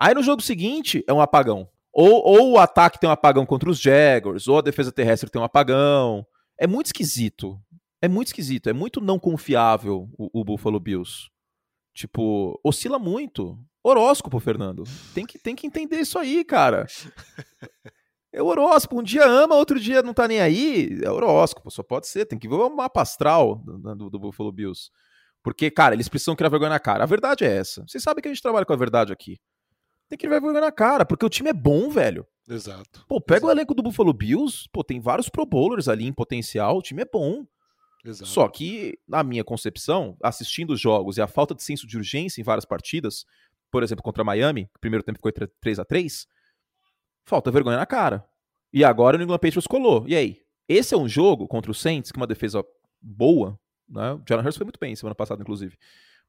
[0.00, 1.68] Aí no jogo seguinte é um apagão.
[1.92, 5.40] Ou, ou o ataque tem um apagão contra os Jaguars, ou a defesa terrestre tem
[5.40, 6.26] um apagão.
[6.58, 7.60] É muito esquisito.
[8.00, 8.70] É muito esquisito.
[8.70, 11.28] É muito não confiável o, o Buffalo Bills.
[11.92, 13.58] Tipo, oscila muito.
[13.84, 14.84] Horóscopo, Fernando.
[15.14, 16.86] Tem que, tem que entender isso aí, cara.
[18.36, 19.00] É horóscopo.
[19.00, 21.00] Um dia ama, outro dia não tá nem aí.
[21.02, 22.26] É horóscopo, só pode ser.
[22.26, 24.90] Tem que ver o mapa astral do, do, Buffalo Bills.
[25.42, 27.02] Porque, cara, eles precisam criar vergonha na cara.
[27.02, 27.82] A verdade é essa.
[27.88, 29.40] Vocês sabem que a gente trabalha com a verdade aqui.
[30.06, 32.26] Tem que criar vergonha na cara, porque o time é bom, velho.
[32.46, 33.06] Exato.
[33.08, 33.46] Pô, pega Exato.
[33.46, 37.02] o elenco do Buffalo Bills, pô, tem vários Pro Bowlers ali em potencial, o time
[37.02, 37.46] é bom.
[38.04, 38.28] Exato.
[38.28, 42.40] Só que, na minha concepção, assistindo os jogos e a falta de senso de urgência
[42.40, 43.24] em várias partidas,
[43.70, 46.28] por exemplo, contra Miami, o primeiro tempo ficou 3 a 3
[47.26, 48.24] falta vergonha na cara.
[48.72, 50.04] E agora o New England Patriots colou.
[50.06, 50.40] E aí?
[50.68, 52.64] Esse é um jogo contra o Saints, que é uma defesa
[53.00, 53.58] boa,
[53.88, 54.12] né?
[54.14, 55.76] O Jalen Hurts foi muito bem semana passada, inclusive.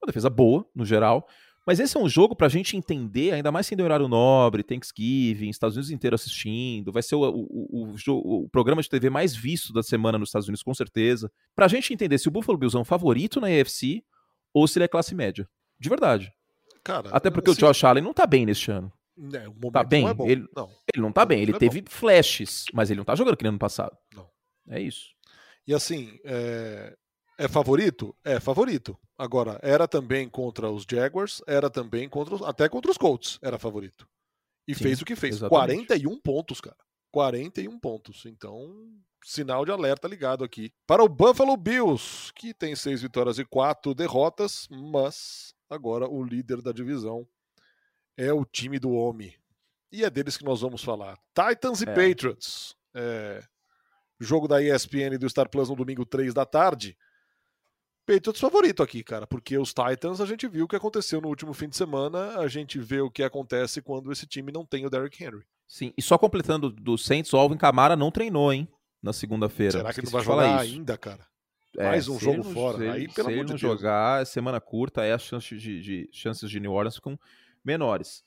[0.01, 1.27] Uma defesa boa, no geral.
[1.65, 5.75] Mas esse é um jogo pra gente entender, ainda mais sendo horário nobre, Thanksgiving, Estados
[5.75, 6.93] Unidos inteiro assistindo.
[6.93, 10.47] Vai ser o, o, o, o, programa de TV mais visto da semana nos Estados
[10.47, 11.29] Unidos, com certeza.
[11.53, 14.01] Pra gente entender se o Buffalo Bills é um favorito na AFC
[14.53, 15.49] ou se ele é classe média.
[15.77, 16.31] De verdade.
[16.83, 17.65] Cara, Até porque assim...
[17.65, 18.89] o Josh Allen não tá bem neste ano.
[19.33, 20.03] É, o tá bem.
[20.03, 20.69] Não é ele, não.
[20.93, 21.41] ele não tá bem.
[21.41, 21.89] Ele é teve bom.
[21.89, 23.97] flashes, mas ele não tá jogando que nem ano passado.
[24.13, 24.29] Não.
[24.69, 25.13] É isso.
[25.65, 26.95] E assim, é...
[27.39, 28.15] É favorito?
[28.23, 28.97] É favorito.
[29.15, 33.59] Agora, era também contra os Jaguars, era também contra os, até contra os Colts, era
[33.59, 34.07] favorito.
[34.67, 35.35] E Sim, fez o que fez.
[35.35, 35.85] Exatamente.
[35.87, 36.77] 41 pontos, cara.
[37.11, 38.25] 41 pontos.
[38.25, 38.75] Então,
[39.23, 40.71] sinal de alerta ligado aqui.
[40.85, 46.61] Para o Buffalo Bills, que tem seis vitórias e quatro derrotas, mas agora o líder
[46.61, 47.27] da divisão
[48.17, 49.33] é o time do homem.
[49.91, 51.17] E é deles que nós vamos falar.
[51.33, 51.93] Titans e é.
[51.93, 52.75] Patriots.
[52.93, 53.43] É,
[54.19, 56.97] jogo da ESPN e do Star Plus no domingo 3 da tarde.
[58.05, 61.53] Patriots favorito aqui, cara, porque os Titans a gente viu o que aconteceu no último
[61.53, 64.89] fim de semana, a gente vê o que acontece quando esse time não tem o
[64.89, 65.43] Derrick Henry.
[65.67, 68.65] Sim, e só completando do Saints, o Alvin Camara não treinou, hein,
[69.03, 69.73] na segunda-feira.
[69.73, 71.27] Será que ele não vai jogar ainda, cara?
[71.77, 72.77] É, Mais um jogo fora.
[72.77, 75.81] Se, Aí, pelo se amor ele de não jogar, semana curta, aí as chances de,
[75.81, 77.19] de, chances de New Orleans ficam
[77.67, 78.23] menores.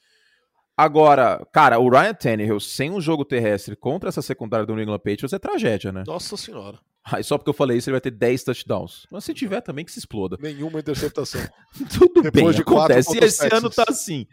[0.76, 4.98] Agora, cara, o Ryan Tannehill sem um jogo terrestre contra essa secundária do New England
[4.98, 6.04] Patriots é tragédia, né?
[6.06, 6.78] Nossa senhora.
[7.04, 9.06] Aí só porque eu falei isso, ele vai ter 10 touchdowns.
[9.10, 10.36] Mas se tiver também, que se exploda.
[10.40, 11.40] Nenhuma interceptação.
[11.98, 13.16] Tudo Depois bem, de acontece.
[13.16, 14.26] E esse ano tá assim.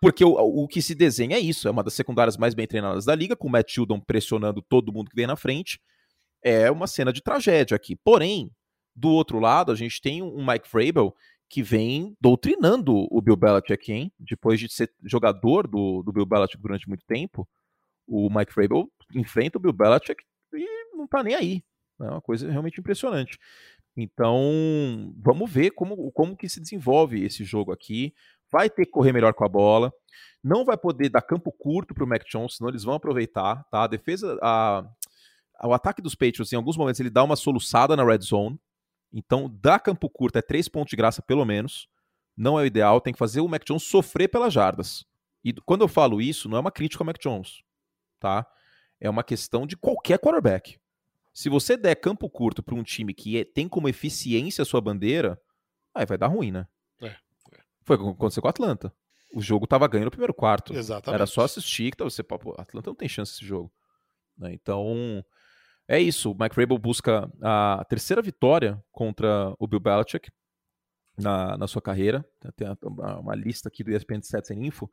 [0.00, 1.68] Porque o, o que se desenha é isso.
[1.68, 4.92] É uma das secundárias mais bem treinadas da liga, com o Matt Judon pressionando todo
[4.92, 5.80] mundo que vem na frente.
[6.42, 7.96] É uma cena de tragédia aqui.
[7.96, 8.50] Porém,
[8.94, 11.14] do outro lado, a gente tem um Mike Vrabel
[11.48, 14.12] que vem doutrinando o Bill Belichick, hein?
[14.18, 17.48] Depois de ser jogador do, do Bill Belichick durante muito tempo,
[18.06, 21.64] o Mike Vrabel enfrenta o Bill Belichick e não tá nem aí.
[22.00, 23.38] É uma coisa realmente impressionante.
[23.96, 28.12] Então, vamos ver como, como que se desenvolve esse jogo aqui.
[28.50, 29.92] Vai ter que correr melhor com a bola.
[30.42, 33.64] Não vai poder dar campo curto para o Mac Jones, senão eles vão aproveitar.
[33.70, 33.84] Tá?
[33.84, 34.84] A defesa, a,
[35.62, 38.58] o ataque dos Patriots, em alguns momentos, ele dá uma soluçada na red zone.
[39.16, 41.88] Então, dar campo curto é três pontos de graça, pelo menos.
[42.36, 43.00] Não é o ideal.
[43.00, 45.06] Tem que fazer o Mac Jones sofrer pelas jardas.
[45.44, 47.62] E quando eu falo isso, não é uma crítica ao Mac Jones.
[48.18, 48.44] Tá?
[49.00, 50.80] É uma questão de qualquer quarterback.
[51.32, 54.80] Se você der campo curto para um time que é, tem como eficiência a sua
[54.80, 55.40] bandeira,
[55.94, 56.66] aí vai dar ruim, né?
[57.00, 57.16] É, é.
[57.82, 58.92] Foi o que aconteceu com o Atlanta.
[59.32, 60.74] O jogo tava ganhando no primeiro quarto.
[60.74, 61.14] Exatamente.
[61.14, 63.72] Era só assistir que você, pô, Atlanta não tem chance esse jogo.
[64.36, 64.52] Né?
[64.54, 65.24] Então,
[65.88, 66.32] é isso.
[66.32, 70.30] O Mike Rabel busca a terceira vitória contra o Bill Belichick
[71.16, 72.24] na, na sua carreira.
[72.56, 74.90] Tem uma, uma lista aqui do ESPN 7 sem info.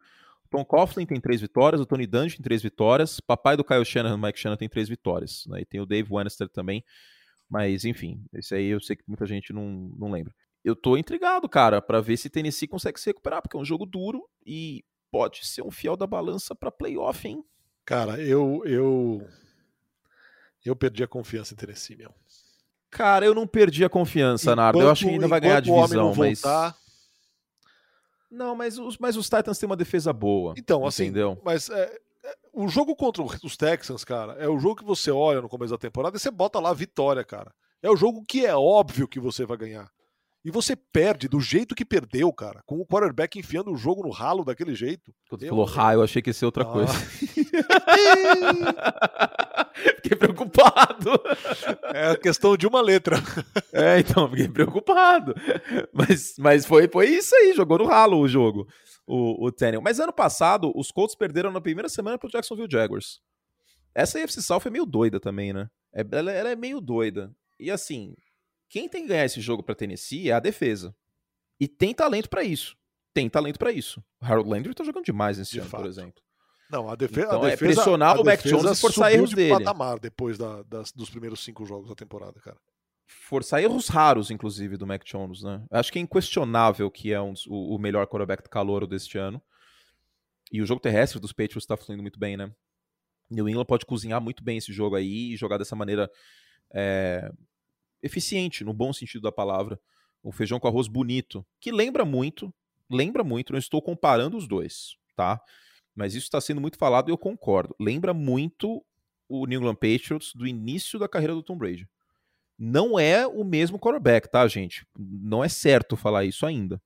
[0.52, 4.18] Tom Coughlin tem três vitórias, o Tony Dungy tem três vitórias, papai do Kyle Shanahan,
[4.18, 5.62] Mike Shanahan tem três vitórias, né?
[5.62, 6.84] e tem o Dave Wennester também,
[7.50, 10.36] mas enfim, esse aí eu sei que muita gente não, não lembra.
[10.62, 13.86] Eu tô intrigado, cara, para ver se Tennessee consegue se recuperar, porque é um jogo
[13.86, 17.42] duro e pode ser um fiel da balança para playoff, hein?
[17.86, 19.26] Cara, eu eu
[20.70, 22.14] eu perdi a confiança em Tennessee, meu.
[22.90, 24.82] Cara, eu não perdi a confiança, Nardo.
[24.82, 26.76] Eu acho que ainda vai ganhar a divisão, mas voltar,
[28.32, 30.54] não, mas os, mas os Titans têm uma defesa boa.
[30.58, 31.38] Então, assim, entendeu?
[31.44, 35.42] mas é, é, o jogo contra os Texans, cara, é o jogo que você olha
[35.42, 37.54] no começo da temporada e você bota lá vitória, cara.
[37.84, 39.92] É o jogo que é óbvio que você vai ganhar.
[40.44, 44.10] E você perde do jeito que perdeu, cara, com o quarterback enfiando o jogo no
[44.10, 45.14] ralo daquele jeito.
[45.30, 46.66] Quando você falou raio, eu achei que ia ser outra ah.
[46.66, 46.94] coisa.
[50.02, 51.12] fiquei preocupado.
[51.94, 53.18] É questão de uma letra.
[53.74, 55.34] É, então, fiquei preocupado.
[55.94, 58.68] Mas, mas foi, foi isso aí, jogou no ralo o jogo,
[59.08, 59.82] o, o Tannehill.
[59.82, 63.22] Mas ano passado, os Colts perderam na primeira semana pro Jacksonville Jaguars.
[63.96, 65.70] Essa AFC South é meio doida também, né?
[65.96, 67.32] É, ela, ela é meio doida.
[67.58, 68.14] E assim,
[68.72, 70.96] quem tem que ganhar esse jogo para Tennessee é a defesa.
[71.60, 72.78] E tem talento para isso.
[73.14, 74.02] Tem talento para isso.
[74.22, 75.82] O Harold Landry tá jogando demais esse de ano, fato.
[75.82, 76.24] por exemplo.
[76.72, 77.54] Não, a, defe então, a defesa.
[77.54, 79.58] É pressionar o Mac Jones e forçar erros de dele.
[79.58, 82.58] patamar depois da, das, dos primeiros cinco jogos da temporada, cara.
[83.06, 85.66] Forçar erros raros, inclusive, do Mac Jones, né?
[85.70, 89.42] Acho que é inquestionável que é um, o, o melhor quarterback calor deste ano.
[90.50, 92.50] E o jogo terrestre dos Patriots está fluindo muito bem, né?
[93.30, 96.10] New England pode cozinhar muito bem esse jogo aí e jogar dessa maneira
[96.74, 97.30] é,
[98.02, 99.80] eficiente, no bom sentido da palavra.
[100.24, 102.54] Um feijão com arroz bonito, que lembra muito,
[102.90, 105.42] lembra muito, não estou comparando os dois, tá?
[105.96, 107.76] Mas isso está sendo muito falado e eu concordo.
[107.80, 108.84] Lembra muito
[109.28, 111.88] o New England Patriots do início da carreira do Tom Brady.
[112.58, 114.86] Não é o mesmo quarterback, tá, gente?
[114.96, 116.82] Não é certo falar isso ainda.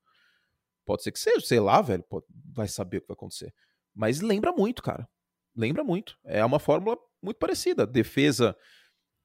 [0.86, 3.54] Pode ser que seja, sei lá, velho, pode, vai saber o que vai acontecer.
[3.94, 5.08] Mas lembra muito, cara.
[5.56, 6.18] Lembra muito.
[6.24, 7.88] É uma fórmula muito parecida.
[7.88, 8.56] Defesa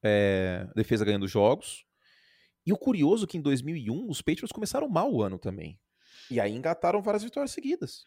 [0.02, 1.84] é, defesa ganhando jogos.
[2.66, 5.78] E o curioso é que em 2001 os Patriots começaram mal o ano também.
[6.30, 8.04] E aí engataram várias vitórias seguidas.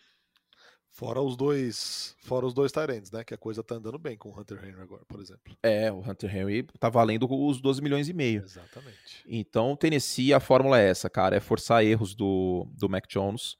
[0.93, 3.23] Fora os dois, fora os dois Tyrants, né?
[3.23, 5.57] Que a coisa tá andando bem com o Hunter Henry agora, por exemplo.
[5.63, 8.43] É, o Hunter Henry tá valendo os 12 milhões e meio.
[8.43, 9.23] Exatamente.
[9.25, 13.57] Então, Tennessee, a fórmula é essa, cara, é forçar erros do, do Mac Jones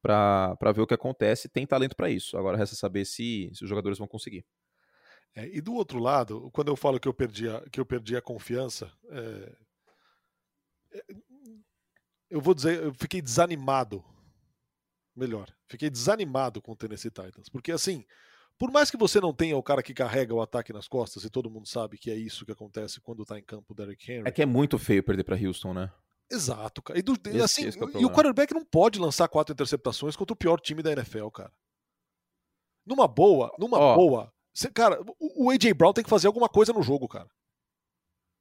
[0.00, 1.48] para ver o que acontece.
[1.48, 2.38] Tem talento para isso.
[2.38, 4.46] Agora resta saber se, se os jogadores vão conseguir.
[5.34, 8.16] É, e do outro lado, quando eu falo que eu perdi a, que eu perdi
[8.16, 9.56] a confiança, é,
[12.30, 14.04] Eu vou dizer, eu fiquei desanimado.
[15.16, 17.48] Melhor, fiquei desanimado com o Tennessee Titans.
[17.48, 18.04] Porque assim,
[18.58, 21.30] por mais que você não tenha o cara que carrega o ataque nas costas, e
[21.30, 24.28] todo mundo sabe que é isso que acontece quando tá em campo o Derrick Henry.
[24.28, 25.92] É que é muito feio perder para Houston, né?
[26.30, 26.98] Exato, cara.
[26.98, 30.34] E, do, esse, assim, esse é e o quarterback não pode lançar quatro interceptações contra
[30.34, 31.52] o pior time da NFL, cara.
[32.84, 33.94] Numa boa, numa oh.
[33.94, 34.32] boa.
[34.74, 37.28] Cara, o AJ Brown tem que fazer alguma coisa no jogo, cara.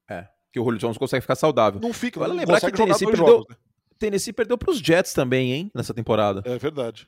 [0.10, 1.80] É, que o Julio Jones consegue ficar saudável.
[1.80, 3.56] Não fica, vale lembrar que o Tennessee perdeu, jogos, né?
[4.00, 6.42] Tennessee perdeu pros Jets também, hein, nessa temporada.
[6.46, 7.08] É verdade.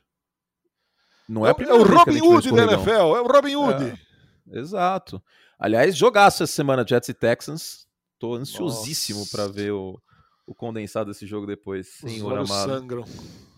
[1.28, 3.84] Não é, é, é o Robin Hood da NFL, é o Robin Hood.
[4.50, 5.22] É, exato.
[5.58, 7.86] Aliás, jogaço essa semana Jets e Texans.
[8.18, 9.98] Tô ansiosíssimo para ver o,
[10.46, 11.88] o condensado desse jogo depois.
[12.00, 12.46] Senhor amado.
[12.46, 13.04] sangram.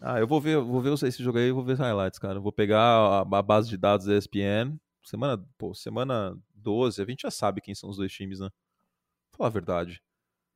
[0.00, 2.38] Ah, eu vou ver, vou ver esse jogo aí, vou ver os highlights, cara.
[2.38, 4.78] Vou pegar a, a base de dados da ESPN.
[5.02, 8.48] Semana, pô, semana 12, a gente já sabe quem são os dois times, né?
[9.30, 10.02] Vou falar a verdade.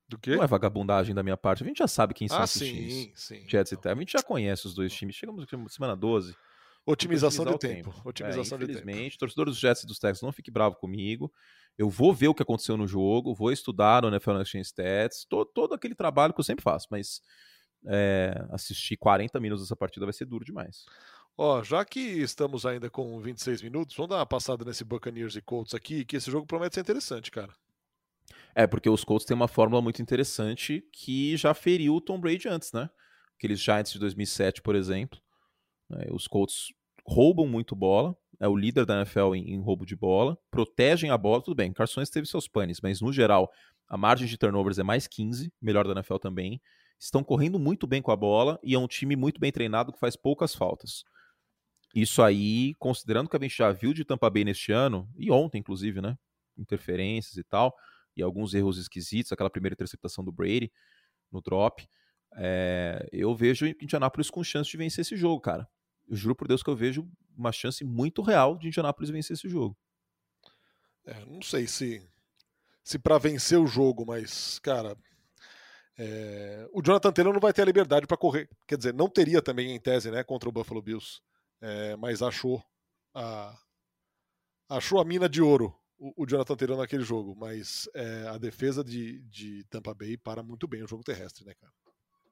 [0.08, 0.36] Do quê?
[0.36, 1.64] Não é vagabundagem da minha parte.
[1.64, 3.12] A gente já sabe quem são ah, esses sim, times.
[3.16, 3.96] Sim, Jets e Texans.
[3.96, 5.16] A gente já conhece os dois times.
[5.16, 6.36] Chegamos na semana 12.
[6.86, 7.90] Otimização de tempo.
[7.90, 8.08] tempo.
[8.08, 11.32] Otimização é, infelizmente, torcedores dos Jets e dos Texans, não fique bravo comigo.
[11.76, 15.50] Eu vou ver o que aconteceu no jogo, vou estudar no NFL Gen Stats, todo,
[15.52, 17.20] todo aquele trabalho que eu sempre faço, mas
[17.86, 20.84] é, assistir 40 minutos dessa partida vai ser duro demais.
[21.38, 25.42] Ó, já que estamos ainda com 26 minutos, vamos dar uma passada nesse Buccaneers e
[25.42, 27.52] Colts aqui, que esse jogo promete ser interessante, cara.
[28.54, 32.48] É, porque os Colts têm uma fórmula muito interessante que já feriu o Tom Brady
[32.48, 32.88] antes, né?
[33.36, 35.20] Aqueles Giants de 2007, por exemplo.
[35.90, 36.06] Né?
[36.10, 36.72] Os Colts
[37.06, 41.18] roubam muito bola, é o líder da NFL em, em, roubo de bola, protegem a
[41.18, 43.50] bola, tudo bem, Carson teve seus panes, mas no geral
[43.88, 46.60] a margem de turnovers é mais 15, melhor da NFL também,
[46.98, 50.00] estão correndo muito bem com a bola e é um time muito bem treinado que
[50.00, 51.04] faz poucas faltas.
[51.96, 55.58] Isso aí, considerando que a gente já viu de Tampa Bay neste ano, e ontem
[55.58, 56.16] inclusive, né,
[56.56, 57.74] interferências e tal,
[58.16, 60.70] e alguns erros esquisitos, aquela primeira interceptação do Brady
[61.32, 61.88] no drop,
[62.36, 65.68] é, eu vejo Indianapolis com chance de vencer esse jogo, cara
[66.08, 69.48] eu juro por Deus que eu vejo uma chance muito real de Indianapolis vencer esse
[69.48, 69.76] jogo.
[71.04, 72.06] É, não sei se
[72.82, 74.96] se para vencer o jogo, mas cara,
[75.98, 78.48] é, o Jonathan Taylor não vai ter a liberdade para correr.
[78.66, 81.20] Quer dizer, não teria também em tese, né, contra o Buffalo Bills,
[81.60, 82.62] é, mas achou
[83.14, 83.56] a
[84.68, 88.84] achou a mina de ouro o, o Jonathan Taylor naquele jogo, mas é, a defesa
[88.84, 91.72] de, de Tampa Bay para muito bem o jogo terrestre, né, cara?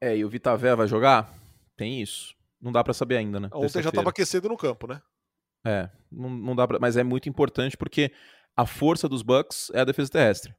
[0.01, 1.33] É, e o Vitavé vai jogar?
[1.75, 2.35] Tem isso.
[2.61, 3.49] Não dá para saber ainda, né?
[3.53, 5.01] Ontem já estava aquecido no campo, né?
[5.65, 8.11] É, não, não dá pra, mas é muito importante porque
[8.55, 10.55] a força dos Bucks é a defesa terrestre.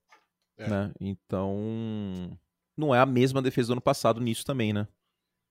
[0.59, 0.68] É.
[0.68, 0.92] Né?
[1.00, 2.38] Então,
[2.76, 4.88] não é a mesma defesa do ano passado nisso também, né?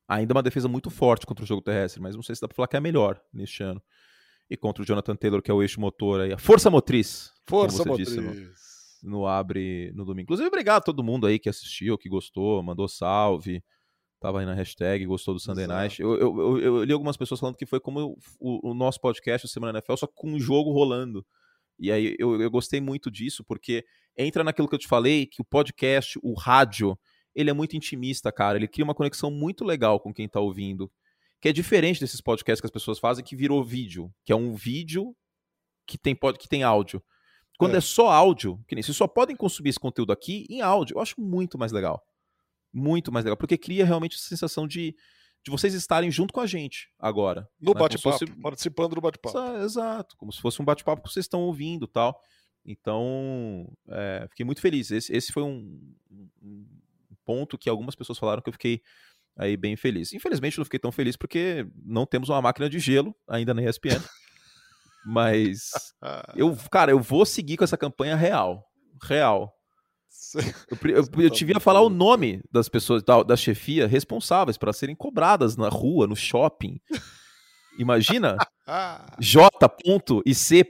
[0.08, 2.56] Ainda uma defesa muito forte contra o jogo terrestre, mas não sei se dá pra
[2.56, 3.82] falar que é melhor neste ano.
[4.50, 7.34] E contra o Jonathan Taylor, que é o eixo motor aí, a força motriz.
[7.48, 8.10] Força motriz.
[8.10, 8.22] Disse,
[9.04, 10.26] no, no, Abre no domingo.
[10.26, 13.64] Inclusive, obrigado a todo mundo aí que assistiu, que gostou, mandou salve
[14.26, 15.80] tava aí na hashtag, gostou do Sunday Exato.
[15.80, 16.02] Night.
[16.02, 19.46] Eu, eu, eu, eu, li algumas pessoas falando que foi como o, o, nosso podcast,
[19.46, 21.26] o Semana NFL, só com um jogo rolando.
[21.78, 23.86] E aí eu, eu gostei muito disso, porque
[24.18, 26.98] entra naquilo que eu te falei, que o podcast, o rádio,
[27.36, 28.58] ele é muito intimista, cara.
[28.58, 30.92] Ele cria uma conexão muito legal com quem tá ouvindo.
[31.42, 34.12] Que é diferente desses podcasts que as pessoas fazem, que virou vídeo.
[34.24, 35.16] Que é um vídeo
[35.86, 37.04] que tem, pod, que tem áudio.
[37.58, 37.78] Quando é.
[37.78, 41.02] é só áudio, que nem vocês só podem consumir esse conteúdo aqui em áudio, eu
[41.02, 42.04] acho muito mais legal
[42.76, 44.94] muito mais legal, porque cria realmente essa sensação de,
[45.44, 47.48] de vocês estarem junto com a gente agora.
[47.60, 47.80] No né?
[47.80, 48.26] bate-papo, fosse...
[48.42, 49.40] participando do bate-papo.
[49.64, 52.20] Exato, como se fosse um bate-papo que vocês estão ouvindo tal.
[52.66, 54.92] Então, é, fiquei muito feliz.
[54.92, 55.80] Esse, esse foi um,
[56.42, 56.68] um,
[57.26, 58.82] ponto que algumas pessoas falaram que eu fiquei
[59.38, 60.14] aí bem feliz.
[60.14, 64.02] Infelizmente, não fiquei tão feliz porque não temos uma máquina de gelo ainda na ESPN.
[65.06, 65.72] Mas
[66.36, 68.66] eu, cara, eu vou seguir com essa campanha real.
[69.04, 69.54] Real.
[70.36, 74.96] Eu, eu, eu devia falar o nome das pessoas da, da chefia responsáveis para serem
[74.96, 76.80] cobradas na rua, no shopping.
[77.78, 78.38] Imagina
[79.20, 79.50] J.
[80.26, 80.64] e C.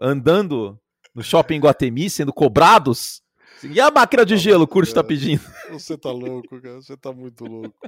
[0.00, 0.80] andando
[1.14, 3.22] no shopping Guatemi sendo cobrados.
[3.64, 5.42] E a máquina de gelo, o curso está pedindo.
[5.70, 6.76] Você tá louco, cara.
[6.76, 7.74] Você tá muito louco.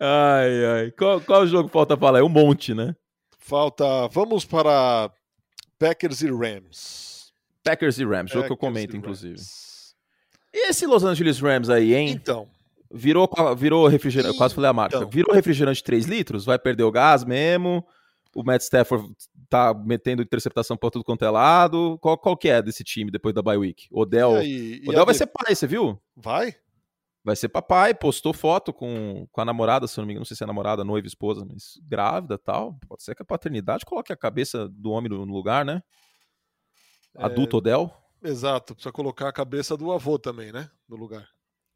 [0.00, 0.90] Ai, ai.
[0.90, 2.18] Qual, qual jogo falta falar?
[2.18, 2.94] É um monte, né?
[3.38, 4.08] Falta.
[4.08, 5.10] Vamos para
[5.78, 7.32] Packers e Rams.
[7.62, 9.40] Packers e Rams, jogo que eu comento, inclusive.
[10.52, 12.10] E esse Los Angeles Rams aí, hein?
[12.10, 12.48] Então.
[12.90, 14.96] Virou, virou refrigerante, então, quase falei a marca.
[14.96, 15.10] Então.
[15.10, 16.44] Virou refrigerante de 3 litros?
[16.44, 17.84] Vai perder o gás mesmo?
[18.34, 19.08] O Matt Stafford
[19.48, 21.98] tá metendo interceptação por tudo quanto é lado.
[22.00, 23.86] Qual, qual que é desse time depois da bye week?
[23.90, 25.18] Odell, e Odell vai de...
[25.18, 26.00] ser pai, você viu?
[26.14, 26.54] Vai?
[27.24, 30.36] Vai ser papai, postou foto com, com a namorada, se não me engano, não sei
[30.36, 32.78] se é namorada, noiva, esposa, mas grávida tal.
[32.88, 35.82] Pode ser que a paternidade coloque a cabeça do homem no lugar, né?
[37.16, 37.58] Adulto é...
[37.58, 37.90] Odell?
[38.22, 40.70] Exato, precisa colocar a cabeça do avô também, né?
[40.88, 41.26] No lugar.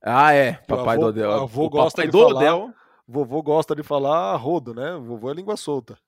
[0.03, 0.53] Ah, é.
[0.53, 1.33] Papai avô, do Odell.
[1.33, 2.75] avô o gosta de do falar- Odell.
[3.13, 4.97] Vovô gosta de falar rodo, né?
[4.99, 5.99] Vovô é língua solta.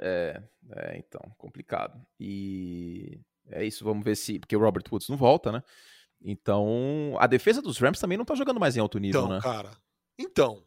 [0.00, 2.00] É, é, então, complicado.
[2.18, 4.38] E é isso, vamos ver se.
[4.38, 5.62] Porque o Robert Woods não volta, né?
[6.24, 9.40] Então, a defesa dos Rams também não tá jogando mais em alto nível, Então, né?
[9.42, 9.70] cara.
[10.18, 10.62] Então.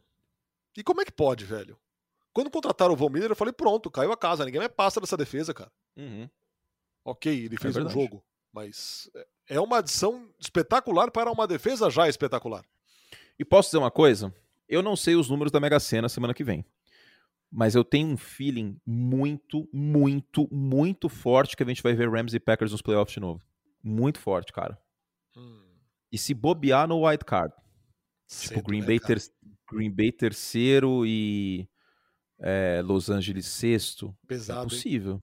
[0.76, 1.78] E como é que pode, velho?
[2.34, 4.44] Quando contrataram o Von Miller, eu falei, pronto, caiu a casa.
[4.44, 5.72] Ninguém mais passa dessa defesa, cara.
[5.96, 6.28] Uhum.
[7.02, 7.94] Ok, ele fez um verdade.
[7.98, 8.22] jogo.
[8.52, 9.10] Mas
[9.48, 12.62] é uma adição espetacular para uma defesa já espetacular.
[13.38, 14.34] E posso dizer uma coisa?
[14.68, 16.64] Eu não sei os números da Mega Sena semana que vem.
[17.50, 22.34] Mas eu tenho um feeling muito, muito, muito forte que a gente vai ver Rams
[22.34, 23.42] e Packers nos playoffs de novo.
[23.82, 24.76] Muito forte, cara.
[25.36, 25.62] Hum,
[26.10, 27.52] E se bobear no wild card.
[27.54, 27.64] Tipo,
[28.26, 29.22] cedo, Green, né, Bay ter-
[29.70, 31.68] Green Bay terceiro e
[32.40, 34.14] é, Los Angeles sexto.
[34.24, 34.68] É Pesado, hein?
[34.68, 35.20] possível.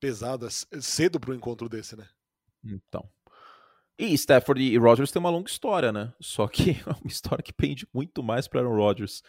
[0.00, 0.46] Pesado.
[0.46, 2.08] É cedo pro encontro desse, né?
[2.64, 3.08] Então.
[3.96, 6.12] E Stafford e Rodgers têm uma longa história, né?
[6.20, 9.22] Só que é uma história que pende muito mais para Aaron Rodgers.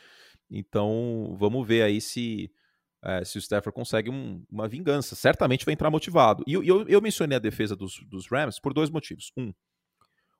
[0.50, 2.52] Então, vamos ver aí se,
[3.04, 5.16] eh, se o Stafford consegue um- uma vingança.
[5.16, 6.44] Certamente vai entrar motivado.
[6.48, 9.32] E eu, eu, eu mencionei a defesa dos, dos Rams por dois motivos.
[9.38, 9.54] Um,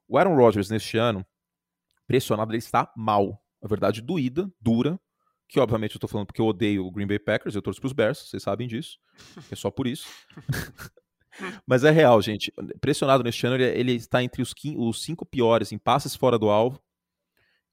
[0.08, 1.26] o Aaron Rodgers neste ano,
[2.08, 3.42] pressionado, ele está mal.
[3.64, 5.00] A verdade, doída, dura.
[5.48, 7.94] Que obviamente eu tô falando porque eu odeio o Green Bay Packers, eu torço pros
[7.94, 8.98] Bears, vocês sabem disso.
[9.52, 10.08] É só por isso.
[11.68, 12.52] Mas é real, gente.
[12.80, 16.50] Pressionado neste ano, ele, ele está entre os, os cinco piores em passes fora do
[16.50, 16.82] alvo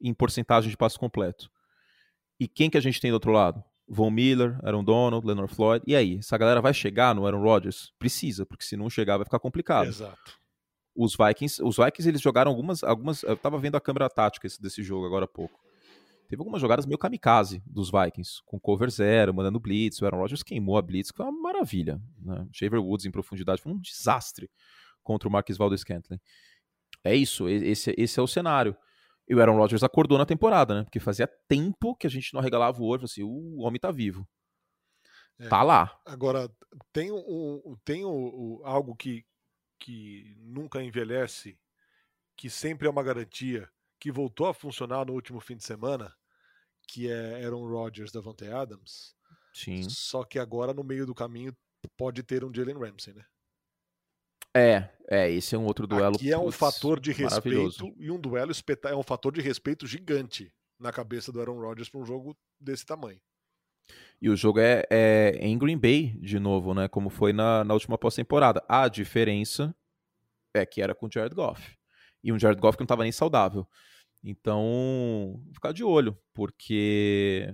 [0.00, 1.50] e em porcentagem de passe completo.
[2.38, 3.62] E quem que a gente tem do outro lado?
[3.88, 5.84] Von Miller, Aaron Donald, Leonard Floyd.
[5.86, 7.92] E aí, essa galera vai chegar no Aaron Rodgers?
[7.98, 9.86] Precisa, porque se não chegar vai ficar complicado.
[9.88, 10.40] Exato.
[10.94, 13.22] Os Vikings, os Vikings eles jogaram algumas, algumas.
[13.22, 15.60] Eu tava vendo a câmera tática esse- desse jogo agora há pouco.
[16.28, 20.00] Teve algumas jogadas meio kamikaze dos Vikings, com cover zero, mandando blitz.
[20.00, 22.00] O Aaron Rodgers queimou a blitz, que foi uma maravilha.
[22.18, 22.46] Né?
[22.52, 24.50] Shaver Woods em profundidade foi um desastre
[25.02, 26.20] contra o Marquis Valdez Scantling.
[27.04, 28.74] É isso, esse, esse é o cenário.
[29.28, 30.84] E o Aaron Rodgers acordou na temporada, né?
[30.84, 34.28] Porque fazia tempo que a gente não arregalava o olho, assim, o homem tá vivo.
[35.38, 35.48] É.
[35.48, 35.98] Tá lá.
[36.04, 36.50] Agora,
[36.92, 38.10] tem, um, tem o-
[38.60, 39.24] o- algo que,
[39.78, 41.58] que nunca envelhece,
[42.36, 46.12] que sempre é uma garantia, que voltou a funcionar no último fim de semana,
[46.88, 49.14] que é Aaron Rodgers da Davante Adams.
[49.54, 49.88] Sim.
[49.88, 51.56] Só que agora, no meio do caminho,
[51.96, 53.24] pode ter um Jalen Ramsey, né?
[54.54, 56.16] É, é, esse é um outro duelo.
[56.16, 59.40] Aqui é um putz, fator de respeito e um duelo espeta é um fator de
[59.40, 63.20] respeito gigante na cabeça do Aaron Rodgers para um jogo desse tamanho.
[64.20, 66.86] E o jogo é, é em Green Bay, de novo, né?
[66.86, 68.62] Como foi na, na última pós-temporada.
[68.68, 69.74] A diferença
[70.54, 71.76] é que era com o Jared Goff.
[72.22, 73.66] E um Jared Goff que não estava nem saudável.
[74.22, 77.52] Então, ficar de olho, porque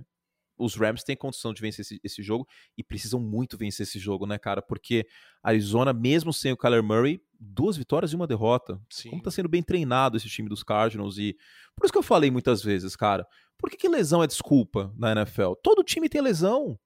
[0.58, 4.26] os Rams têm condição de vencer esse, esse jogo e precisam muito vencer esse jogo,
[4.26, 4.60] né, cara?
[4.60, 5.06] Porque
[5.42, 8.80] Arizona, mesmo sem o Kyler Murray, duas vitórias e uma derrota.
[8.90, 9.10] Sim.
[9.10, 11.36] Como tá sendo bem treinado esse time dos Cardinals e
[11.76, 15.12] por isso que eu falei muitas vezes, cara, por que, que lesão é desculpa na
[15.12, 15.54] NFL?
[15.62, 16.78] Todo time tem lesão.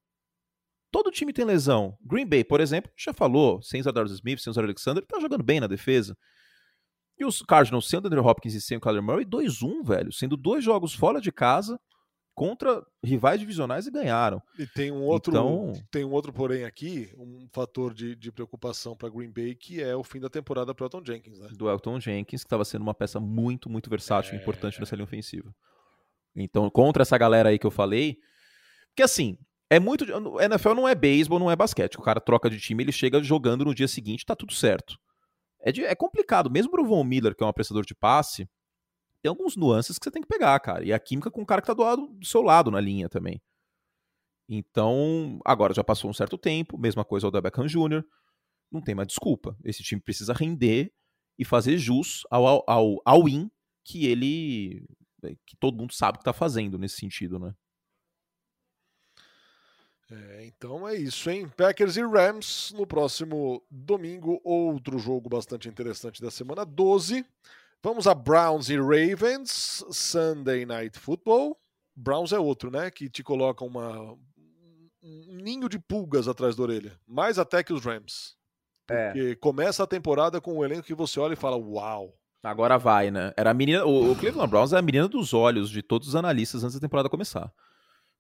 [0.91, 1.97] Todo time tem lesão.
[2.05, 5.19] Green Bay, por exemplo, já falou, sem o Zadarius Smith, sem o Zadar Alexander, tá
[5.19, 6.17] jogando bem na defesa.
[7.19, 10.37] E os Cardinals sem o Andrew Hopkins e sem o Kyler Murray, 2-1, velho, sendo
[10.37, 11.81] dois jogos fora de casa
[12.35, 14.43] contra rivais divisionais e ganharam.
[14.59, 18.97] E tem um outro, Então- tem um outro porém aqui, um fator de, de preocupação
[18.97, 21.49] para Green Bay, que é o fim da temporada para Elton Jenkins, né?
[21.53, 24.41] do Elton Jenkins, que estava sendo uma peça muito, muito versátil e É.
[24.41, 25.55] importante nessa linha ofensiva.
[26.35, 28.17] Então, contra essa galera aí que eu falei,
[28.89, 29.37] porque assim,
[29.71, 30.05] é muito.
[30.41, 31.97] NFL não é beisebol, não é basquete.
[31.99, 34.97] O cara troca de time, ele chega jogando no dia seguinte, tá tudo certo.
[35.61, 38.49] É, de- é complicado, mesmo pro Von Miller, que é um apressador de passe,
[39.23, 40.85] tem alguns nuances que você tem que pegar, cara.
[40.85, 43.09] E a química com o cara que tá do, lado, do seu lado na linha
[43.09, 43.41] também.
[44.49, 48.05] Então, agora já passou um certo tempo, mesma coisa ao da Beckham Jr.,
[48.71, 49.57] não tem mais desculpa.
[49.65, 50.93] Esse time precisa render
[51.39, 53.51] e fazer jus ao, ao, ao, win
[53.85, 54.85] que ele.
[55.47, 57.55] que todo mundo sabe que tá fazendo nesse sentido, né?
[60.11, 61.49] É, então é isso, hein?
[61.49, 67.25] Packers e Rams no próximo domingo, outro jogo bastante interessante da semana 12.
[67.83, 71.59] Vamos a Browns e Ravens, Sunday Night Football.
[71.97, 72.91] Browns é outro, né?
[72.91, 74.13] Que te coloca uma,
[75.03, 76.99] um ninho de pulgas atrás da orelha.
[77.07, 78.37] Mais até que os Rams.
[78.89, 79.07] É.
[79.07, 82.15] Porque começa a temporada com um elenco que você olha e fala: Uau!
[82.43, 83.33] Agora vai, né?
[83.37, 83.85] Era a menina.
[83.85, 86.81] O, o Cleveland Browns é a menina dos olhos de todos os analistas antes da
[86.81, 87.53] temporada começar.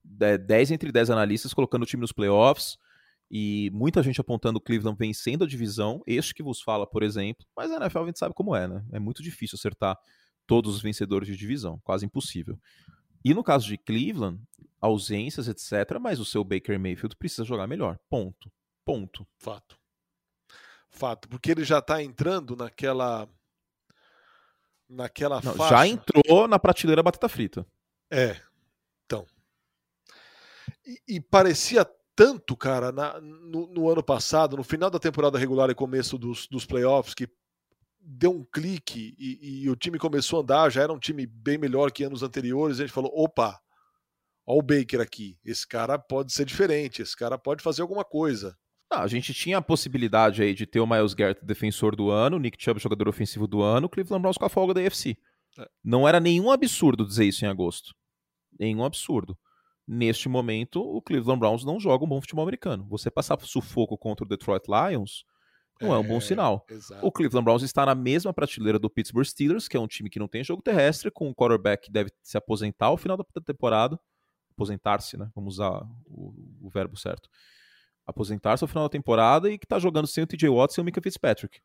[0.04, 2.78] De- 10 entre 10 analistas colocando o time nos playoffs.
[3.34, 6.02] E muita gente apontando o Cleveland vencendo a divisão.
[6.06, 7.46] Este que vos fala, por exemplo.
[7.56, 8.84] Mas a NFL a gente sabe como é, né?
[8.92, 9.96] É muito difícil acertar
[10.46, 11.80] todos os vencedores de divisão.
[11.82, 12.60] Quase impossível.
[13.24, 14.38] E no caso de Cleveland,
[14.78, 15.98] ausências, etc.
[15.98, 17.98] Mas o seu Baker Mayfield precisa jogar melhor.
[18.10, 18.52] Ponto.
[18.84, 19.26] Ponto.
[19.38, 19.80] Fato.
[20.90, 23.26] Fato, porque ele já está entrando naquela
[24.86, 25.74] naquela Não, faixa.
[25.74, 27.66] já entrou na prateleira batata frita.
[28.10, 28.38] É.
[29.06, 29.26] Então.
[30.84, 35.70] E, e parecia tanto, cara, na- no, no ano passado, no final da temporada regular
[35.70, 37.28] e começo dos, dos playoffs, que
[38.00, 41.56] deu um clique e, e o time começou a andar, já era um time bem
[41.56, 43.60] melhor que anos anteriores, e a gente falou, opa,
[44.46, 48.56] ó o Baker aqui, esse cara pode ser diferente, esse cara pode fazer alguma coisa.
[48.90, 52.36] Ah, a gente tinha a possibilidade aí de ter o Miles Garrett defensor do ano,
[52.36, 55.16] o Nick Chubb jogador ofensivo do ano, o Cleveland Browns com a folga da AFC.
[55.58, 55.66] É.
[55.82, 57.94] Não era nenhum absurdo dizer isso em agosto.
[58.58, 59.38] Nenhum absurdo.
[59.86, 62.86] Neste momento, o Cleveland Browns não joga um bom futebol americano.
[62.88, 65.24] Você passar sufoco contra o Detroit Lions
[65.82, 66.64] não é, um bom sinal.
[66.70, 67.04] Exato.
[67.04, 70.18] O Cleveland Browns está na mesma prateleira do Pittsburgh Steelers, que é um time que
[70.18, 73.98] não tem jogo terrestre, com um quarterback que deve se aposentar ao final da temporada.
[74.52, 75.30] Aposentar-se, né?
[75.34, 77.28] Vamos usar o, o verbo certo.
[78.06, 80.84] Aposentar-se ao final da temporada e que está jogando sem o TJ Watt e o
[80.84, 81.60] Mika Fitzpatrick.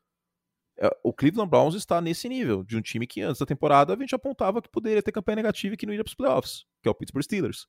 [0.78, 3.96] É, O Cleveland Browns está nesse nível, de um time que antes da temporada a
[3.96, 6.88] gente apontava que poderia ter campanha negativa e que não iria para os playoffs, que
[6.88, 7.66] é o Pittsburgh Steelers.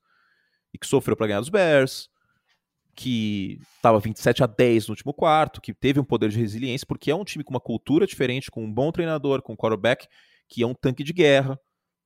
[0.72, 2.08] E que sofreu para ganhar dos Bears,
[2.94, 7.10] que estava 27 a 10 no último quarto, que teve um poder de resiliência, porque
[7.10, 10.06] é um time com uma cultura diferente, com um bom treinador, com um quarterback
[10.48, 11.58] que é um tanque de guerra,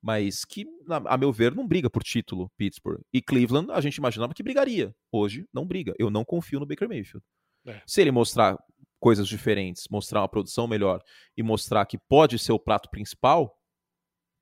[0.02, 0.66] mas que,
[1.06, 3.00] a meu ver, não briga por título, Pittsburgh.
[3.10, 4.94] E Cleveland, a gente imaginava que brigaria.
[5.10, 5.94] Hoje, não briga.
[5.98, 7.24] Eu não confio no Baker Mayfield.
[7.66, 7.80] É.
[7.86, 8.58] Se ele mostrar
[9.00, 11.02] coisas diferentes, mostrar uma produção melhor
[11.34, 13.58] e mostrar que pode ser o prato principal,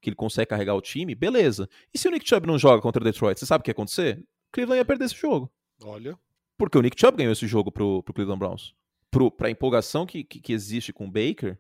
[0.03, 1.67] que ele consegue carregar o time, beleza.
[1.95, 3.73] E se o Nick Chubb não joga contra o Detroit, você sabe o que ia
[3.73, 4.23] acontecer?
[4.53, 5.51] Cleveland ia perder esse jogo.
[5.85, 6.19] Olha,
[6.59, 8.75] Porque o Nick Chubb ganhou esse jogo pro, pro Cleveland Browns.
[9.11, 11.59] Pro, pra empolgação que, que, que existe com o Baker,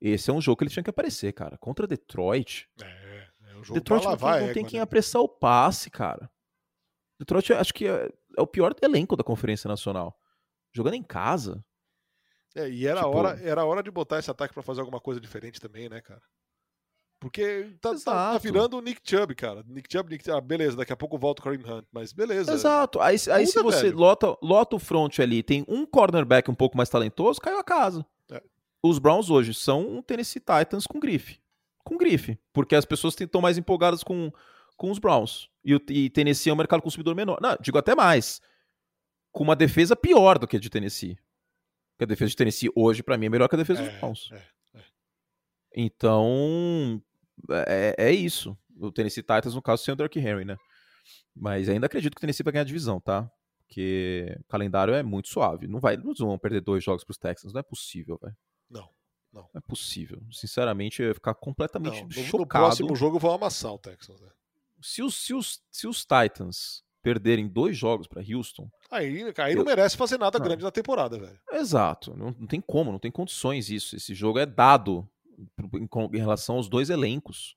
[0.00, 1.56] esse é um jogo que ele tinha que aparecer, cara.
[1.58, 2.68] Contra Detroit.
[2.82, 4.82] é, é um jogo Detroit não tem, lavar não a tem quem né?
[4.82, 6.30] apressar o passe, cara.
[7.18, 10.14] Detroit, acho que é, é o pior elenco da Conferência Nacional.
[10.74, 11.64] Jogando em casa.
[12.54, 15.20] É, e era, Tipo- hora, era hora de botar esse ataque pra fazer alguma coisa
[15.20, 16.20] diferente também, né, cara?
[17.22, 19.62] Porque tá, tá- tá virando o Nick Chubb, cara.
[19.68, 22.52] Nick Chubb, Nick, ah, beleza, daqui a pouco volta o Kareem Hunt, mas beleza.
[22.52, 23.00] Exato.
[23.00, 23.96] Aí, aí se você velho.
[23.96, 28.04] lota, lota o front ali, tem um cornerback um pouco mais talentoso, caiu a casa.
[28.28, 28.42] É.
[28.82, 31.40] Os Browns hoje são um Tennessee Titans com grife.
[31.84, 32.36] Com grife.
[32.52, 34.32] Porque as pessoas estão mais empolgadas com,
[34.76, 35.48] com os Browns.
[35.64, 37.38] E, o, e Tennessee é um mercado consumidor menor.
[37.40, 38.40] Não, digo até mais.
[39.30, 41.16] Com uma defesa pior do que a de Tennessee.
[41.92, 43.98] Porque a defesa de Tennessee hoje, pra mim, é melhor que a defesa É, dos
[44.00, 44.28] Browns.
[44.32, 44.42] é,
[45.74, 47.00] Então,
[47.50, 48.56] é, é isso.
[48.78, 50.56] O Tennessee Titans, no caso, sem o Derrick Henry, né?
[51.34, 53.30] Mas ainda acredito que o Tennessee vai ganhar a divisão, tá?
[53.58, 55.66] Porque o calendário é muito suave.
[55.66, 57.52] Não vai, não vão perder dois jogos pros Texans.
[57.52, 58.36] Não é possível, velho.
[58.70, 58.88] Não,
[59.32, 59.42] não.
[59.42, 60.22] Não é possível.
[60.30, 62.64] Sinceramente, eu ia ficar completamente Não, no, no chocado.
[62.66, 64.28] próximo jogo vão amassar o Texans, né?
[64.82, 69.62] Se, os, se, os, se os Titans perderem dois jogos pra Houston, Aí, aí não
[69.62, 70.44] Eu- merece fazer nada Não.
[70.44, 71.38] grande na temporada, velho.
[71.52, 73.96] Exato, não, não tem como, não tem condições isso.
[73.96, 75.08] Esse jogo é dado
[75.38, 77.56] em, em relação aos dois elencos.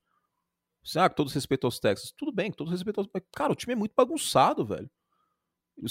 [0.84, 3.08] Você, ah, com todo respeito aos Texas, tudo bem, com todo respeito aos.
[3.36, 4.90] Cara, o time é muito bagunçado, velho.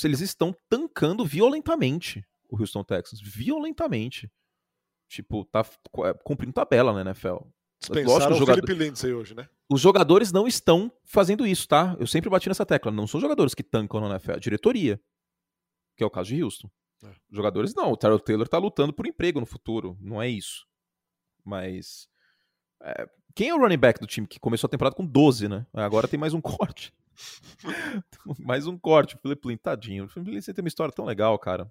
[0.02, 3.20] Eles estão tancando violentamente o Houston Texans.
[3.20, 4.30] Violentamente.
[5.08, 5.64] Tipo, tá
[6.04, 7.38] é, cumprindo tabela na NFL.
[7.80, 9.48] Dispensaram o jogador- Felipe Lindsay hoje, né?
[9.68, 11.96] Os jogadores não estão fazendo isso, tá?
[11.98, 12.90] Eu sempre bati nessa tecla.
[12.90, 15.00] Não são jogadores que tancam na NFL, é a diretoria.
[15.96, 16.70] Que é o caso de Houston.
[17.04, 17.12] É.
[17.30, 17.92] Jogadores não.
[17.92, 19.98] O Terrell Taylor tá lutando por emprego no futuro.
[20.00, 20.66] Não é isso.
[21.44, 22.08] Mas.
[22.82, 25.66] é, quem é o running back do time que começou a temporada com 12, né?
[25.72, 26.92] Agora tem mais um corte.
[28.38, 29.16] mais um corte.
[29.16, 30.04] O Philip Lindsay, tadinho.
[30.04, 31.70] O Philip tem uma história tão legal, cara.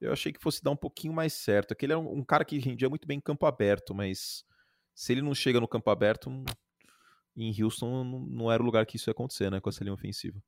[0.00, 1.72] Eu achei que fosse dar um pouquinho mais certo.
[1.72, 4.44] Aquele é um, um cara que rendia muito bem em campo aberto, mas
[4.94, 6.30] se ele não chega no campo aberto,
[7.36, 9.60] em Houston não, não era o lugar que isso ia acontecer, né?
[9.60, 10.40] Com essa linha ofensiva.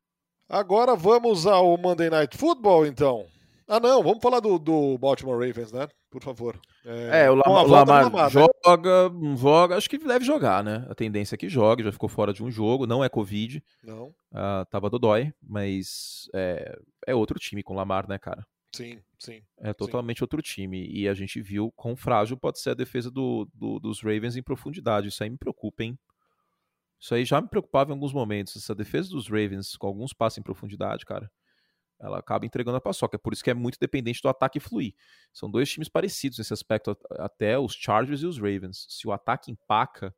[0.48, 3.26] Agora vamos ao Monday Night Football, então.
[3.72, 5.86] Ah, não, vamos falar do, do Baltimore Ravens, né?
[6.10, 6.60] Por favor.
[6.84, 8.46] É, o Lamar, a o Lamar Lamar, né?
[8.66, 10.84] joga, não joga, acho que deve jogar, né?
[10.88, 14.12] A tendência é que jogue, já ficou fora de um jogo, não é Covid, Não,
[14.32, 18.44] ah, tava dodói, mas é, é outro time com o Lamar, né, cara?
[18.74, 19.40] sim, sim.
[19.60, 20.86] É totalmente outro time.
[20.88, 24.42] E a gente viu quão frágil pode ser a defesa do, do- dos Ravens em
[24.42, 25.08] profundidade.
[25.08, 25.96] Isso aí me preocupa, hein?
[26.98, 28.56] Isso aí já me preocupava em alguns momentos.
[28.56, 31.30] Essa defesa dos Ravens, com alguns passos em profundidade, cara,
[32.00, 33.16] ela acaba entregando a paçoca.
[33.16, 34.94] É por isso que é muito dependente do ataque fluir.
[35.32, 38.86] São dois times parecidos nesse aspecto, até os Chargers e os Ravens.
[38.88, 40.14] Se o ataque empaca,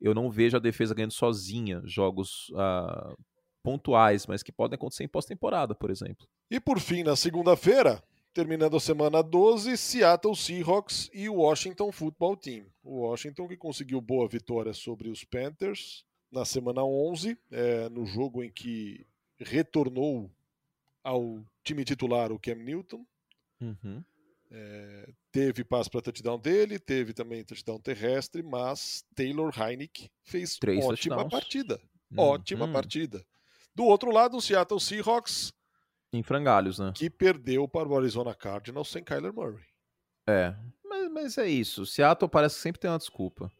[0.00, 3.14] eu não vejo a defesa ganhando sozinha jogos ah,
[3.62, 6.26] pontuais, mas que podem acontecer em pós-temporada, por exemplo.
[6.50, 8.02] E por fim, na segunda-feira,
[8.32, 12.66] terminando a semana 12, Seattle Seahawks e o Washington Football Team.
[12.82, 18.42] O Washington que conseguiu boa vitória sobre os Panthers na semana 11, é, no jogo
[18.42, 19.06] em que
[19.38, 20.30] retornou
[21.02, 23.04] ao time titular o Cam Newton.
[23.60, 24.04] Uhum.
[24.50, 30.84] É, teve passe para touchdown dele, teve também touchdown terrestre, mas Taylor Heineck fez Três
[30.84, 31.30] ótima touchdowns.
[31.30, 31.80] partida.
[32.10, 32.72] Hum, ótima hum.
[32.72, 33.24] partida.
[33.74, 35.52] Do outro lado, o Seattle Seahawks.
[36.12, 36.92] Em frangalhos, né?
[36.94, 39.64] Que perdeu para o Arizona Cardinals sem Kyler Murray.
[40.28, 41.86] É, mas, mas é isso.
[41.86, 43.50] Seattle parece que sempre tem uma desculpa.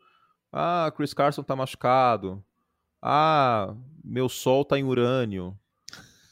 [0.53, 2.45] Ah, Chris Carson tá machucado.
[3.01, 3.75] Ah,
[4.05, 5.59] meu sol tá em urânio.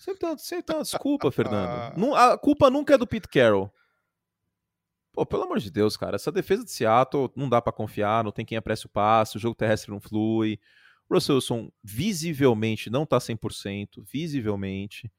[0.01, 2.15] Sempre tem, sempre tem uma desculpa, Fernando.
[2.17, 3.71] a culpa nunca é do Pete Carroll.
[5.13, 8.33] Pô, pelo amor de Deus, cara, essa defesa de Seattle não dá para confiar, não
[8.33, 10.59] tem quem apresse o passe, o jogo terrestre não flui.
[11.07, 15.13] O Russell Wilson visivelmente não tá 100%, visivelmente.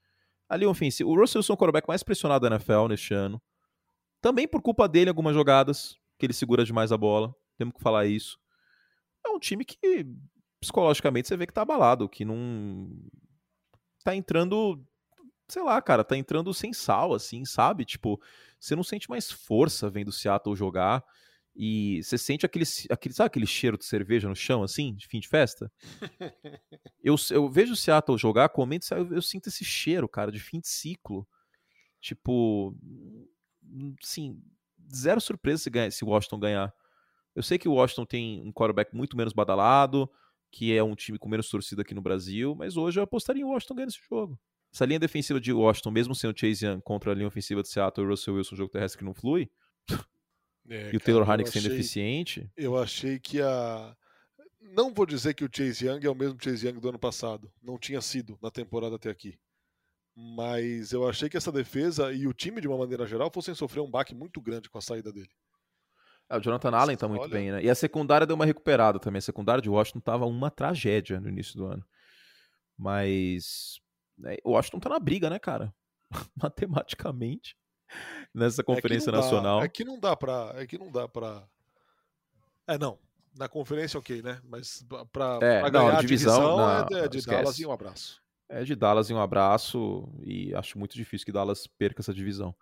[0.49, 1.11] Ali ofensivo.
[1.11, 3.39] O Russell Wilson é o quarterback mais pressionado da NFL neste ano.
[4.19, 7.35] Também por culpa dele algumas jogadas, que ele segura demais a bola.
[7.55, 8.39] Temos que falar isso.
[9.23, 10.07] É um time que
[10.59, 12.89] psicologicamente você vê que tá abalado, que não
[14.03, 14.83] tá entrando,
[15.47, 17.85] sei lá, cara, tá entrando sem sal assim, sabe?
[17.85, 18.21] Tipo,
[18.59, 21.03] você não sente mais força vendo o Seattle jogar.
[21.53, 25.19] E você sente aquele, aquele, sabe aquele cheiro de cerveja no chão, assim, de fim
[25.19, 25.71] de festa?
[27.03, 30.61] eu, eu vejo o Seattle jogar, comento, eu, eu sinto esse cheiro, cara, de fim
[30.61, 31.27] de ciclo.
[31.99, 32.73] Tipo,
[34.01, 34.41] sim,
[34.93, 36.73] zero surpresa se, ganha, se o Washington ganhar.
[37.35, 40.09] Eu sei que o Washington tem um quarterback muito menos badalado,
[40.51, 43.45] que é um time com menos torcida aqui no Brasil, mas hoje eu apostaria em
[43.45, 44.39] Washington ganhando esse jogo.
[44.73, 47.69] Essa linha defensiva de Washington, mesmo sendo o Chase Young contra a linha ofensiva de
[47.69, 49.49] Seattle e o Russell Wilson, jogo terrestre que não flui,
[50.69, 52.49] é, e o Taylor Heineck sendo eficiente.
[52.55, 53.95] Eu achei que a.
[54.61, 57.51] Não vou dizer que o Chase Young é o mesmo Chase Young do ano passado.
[57.61, 59.37] Não tinha sido na temporada até aqui.
[60.15, 63.81] Mas eu achei que essa defesa e o time, de uma maneira geral, fossem sofrer
[63.81, 65.29] um baque muito grande com a saída dele.
[66.31, 67.33] É, o Jonathan Allen tá muito Olha...
[67.33, 67.61] bem, né?
[67.61, 69.17] E a secundária deu uma recuperada também.
[69.17, 71.85] A secundária de Washington tava uma tragédia no início do ano.
[72.77, 73.81] Mas
[74.17, 75.73] né, o Washington tá na briga, né, cara?
[76.41, 77.57] Matematicamente,
[78.33, 79.59] nessa é conferência é nacional.
[79.59, 80.53] Dá, é que não dá pra.
[80.55, 81.43] É que não dá pra.
[82.65, 82.97] É, não.
[83.37, 84.41] Na conferência, ok, né?
[84.43, 88.21] Mas pra, é, pra ganhar a divisão, divisão não, é de, Dallas e um abraço.
[88.49, 90.09] É de Dallas e um abraço.
[90.23, 92.55] E acho muito difícil que Dallas perca essa divisão.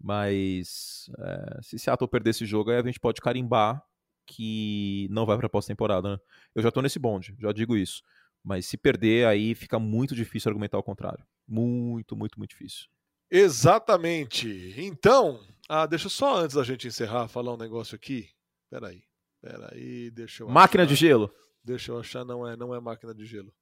[0.00, 3.82] Mas é, se Seattle perder esse jogo, aí a gente pode carimbar
[4.26, 6.18] que não vai pra pós-temporada, né?
[6.54, 8.02] Eu já tô nesse bonde, já digo isso.
[8.42, 11.24] Mas se perder, aí fica muito difícil argumentar o contrário.
[11.48, 12.88] Muito, muito, muito difícil.
[13.30, 14.74] Exatamente.
[14.76, 18.28] Então, ah, deixa só antes da gente encerrar falar um negócio aqui.
[18.70, 19.02] Peraí,
[19.40, 20.90] peraí, deixa eu Máquina achar.
[20.90, 21.34] de gelo.
[21.62, 23.52] Deixa eu achar, não é, não é máquina de gelo.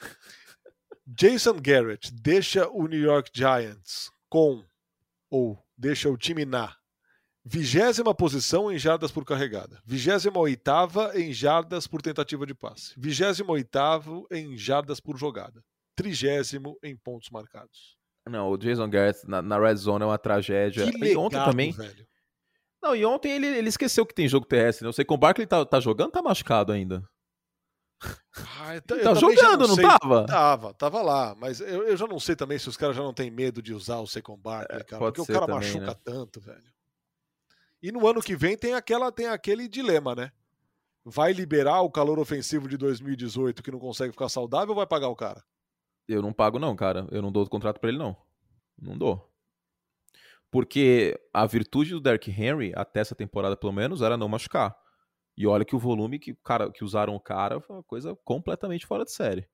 [1.06, 4.64] Jason Garrett deixa o New York Giants com,
[5.30, 6.74] ou deixa o time na
[7.42, 9.80] Vigésima posição em jardas por carregada.
[9.84, 12.92] Vigésima oitava em jardas por tentativa de passe.
[12.98, 15.64] Vigésimo oitavo em jardas por jogada.
[15.96, 17.96] Trigésimo em pontos marcados.
[18.28, 20.84] Não, o Jason Garrett na, na red zone é uma tragédia.
[20.84, 21.72] Que legado, e ontem também.
[21.72, 22.06] Velho.
[22.82, 24.84] Não, e ontem ele, ele esqueceu que tem jogo terrestre.
[24.84, 24.94] Não né?
[24.94, 27.02] sei como o Barkley tá, tá jogando, tá machucado ainda.
[28.58, 30.26] Ah, eu, tá jogando, não, não tava?
[30.26, 31.34] Tava, tava lá.
[31.34, 33.74] Mas eu, eu já não sei também se os caras já não têm medo de
[33.74, 35.00] usar o Secon Barkley, é, cara.
[35.00, 35.96] porque o cara também, machuca né?
[36.02, 36.72] tanto, velho.
[37.82, 40.32] E no ano que vem tem aquela tem aquele dilema, né?
[41.04, 45.08] Vai liberar o calor ofensivo de 2018 que não consegue ficar saudável ou vai pagar
[45.08, 45.42] o cara?
[46.06, 47.06] Eu não pago não, cara.
[47.10, 48.16] Eu não dou o contrato para ele não.
[48.78, 49.30] Não dou.
[50.50, 54.76] Porque a virtude do Derrick Henry até essa temporada pelo menos era não machucar.
[55.40, 58.84] E olha que o volume que, cara, que usaram o cara foi uma coisa completamente
[58.84, 59.48] fora de série.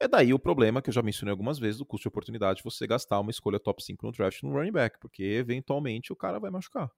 [0.00, 2.64] É daí o problema que eu já mencionei algumas vezes do custo de oportunidade de
[2.64, 6.40] você gastar uma escolha top 5 no draft no running back, porque eventualmente o cara
[6.40, 6.90] vai machucar.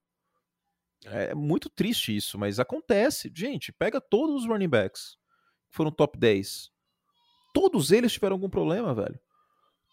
[1.05, 1.25] É.
[1.25, 3.31] é muito triste isso, mas acontece.
[3.31, 5.19] Gente, pega todos os running backs
[5.69, 6.71] que foram top 10.
[7.53, 9.19] Todos eles tiveram algum problema, velho.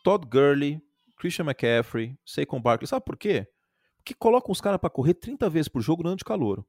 [0.02, 0.80] Todd Gurley,
[1.18, 2.88] Christian McCaffrey, Saquon Barkley.
[2.88, 3.46] Sabe por quê?
[3.98, 6.64] Porque colocam os caras para correr 30 vezes por jogo no ano de calor.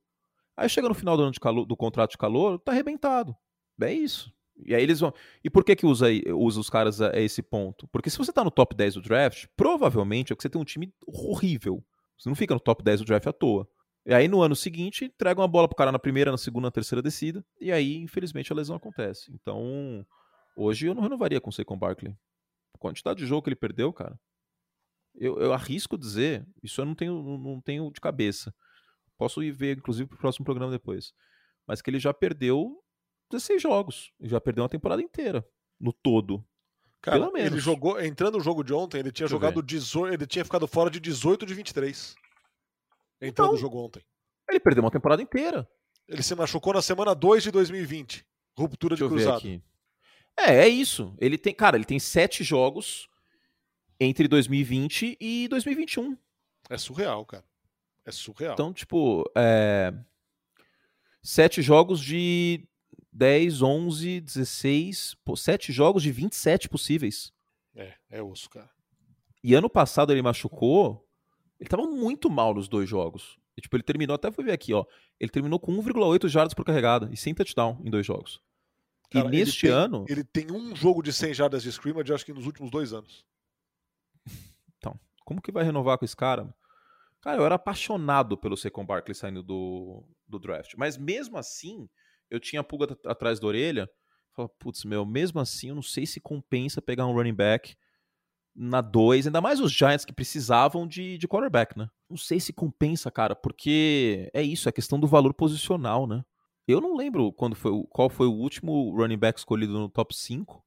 [0.55, 3.35] Aí chega no final do ano de calor, do contrato de calor, tá arrebentado.
[3.81, 4.31] É isso.
[4.55, 5.13] E aí eles vão.
[5.43, 7.87] E por que que usa, usa os caras a, a esse ponto?
[7.87, 10.65] Porque se você tá no top 10 do draft, provavelmente é porque você tem um
[10.65, 11.83] time horrível.
[12.17, 13.67] Você não fica no top 10 do draft à toa.
[14.05, 16.71] E aí no ano seguinte, entrega uma bola pro cara na primeira, na segunda, na
[16.71, 19.31] terceira descida, e aí, infelizmente, a lesão acontece.
[19.33, 20.05] Então,
[20.57, 22.15] hoje eu não renovaria com o Saquon Barkley.
[22.75, 24.19] A quantidade de jogo que ele perdeu, cara.
[25.15, 28.53] Eu, eu arrisco dizer, isso eu não tenho, não tenho de cabeça.
[29.23, 31.13] Posso ir ver, inclusive, pro próximo programa depois.
[31.65, 32.83] Mas que ele já perdeu
[33.31, 34.11] 16 jogos.
[34.19, 35.47] Já perdeu uma temporada inteira.
[35.79, 36.45] No todo.
[37.01, 37.53] Cara, Pelo menos.
[37.53, 40.67] ele jogou, entrando no jogo de ontem, ele tinha Deixa jogado 18, ele tinha ficado
[40.67, 42.15] fora de 18 de 23
[43.21, 44.03] entrando então, no jogo ontem.
[44.49, 45.65] Ele perdeu uma temporada inteira.
[46.05, 48.25] Ele se machucou na semana 2 de 2020.
[48.57, 49.63] Ruptura Deixa de cruzado.
[50.37, 51.15] É, é isso.
[51.17, 53.07] Ele tem, cara, ele tem sete jogos
[53.97, 56.17] entre 2020 e 2021.
[56.69, 57.45] É surreal, cara.
[58.05, 58.53] É surreal.
[58.53, 59.93] Então, tipo, é...
[61.21, 62.67] sete jogos de
[63.11, 67.31] 10, 11, 16, pô, sete jogos de 27 possíveis.
[67.75, 68.69] É, é osso, cara.
[69.43, 71.07] E ano passado ele machucou,
[71.59, 73.37] ele tava muito mal nos dois jogos.
[73.55, 74.83] E, tipo, ele terminou, até fui ver aqui, ó.
[75.19, 78.41] Ele terminou com 1,8 jardas por carregada e sem touchdown em dois jogos.
[79.11, 80.05] Cara, e neste ele tem, ano.
[80.09, 83.25] Ele tem um jogo de 100 jardas de scrimmage, acho que nos últimos dois anos.
[84.77, 86.53] Então, como que vai renovar com esse cara?
[87.23, 90.73] Cara, eu era apaixonado pelo Saquon Barkley saindo do, do draft.
[90.77, 91.87] Mas mesmo assim,
[92.29, 93.89] eu tinha a pulga atrás da orelha.
[94.35, 97.75] Falei, putz, meu, mesmo assim, eu não sei se compensa pegar um running back
[98.53, 101.87] na 2, ainda mais os Giants que precisavam de, de quarterback, né?
[102.09, 106.23] Não sei se compensa, cara, porque é isso, é questão do valor posicional, né?
[106.67, 110.61] Eu não lembro quando foi, qual foi o último running back escolhido no top 5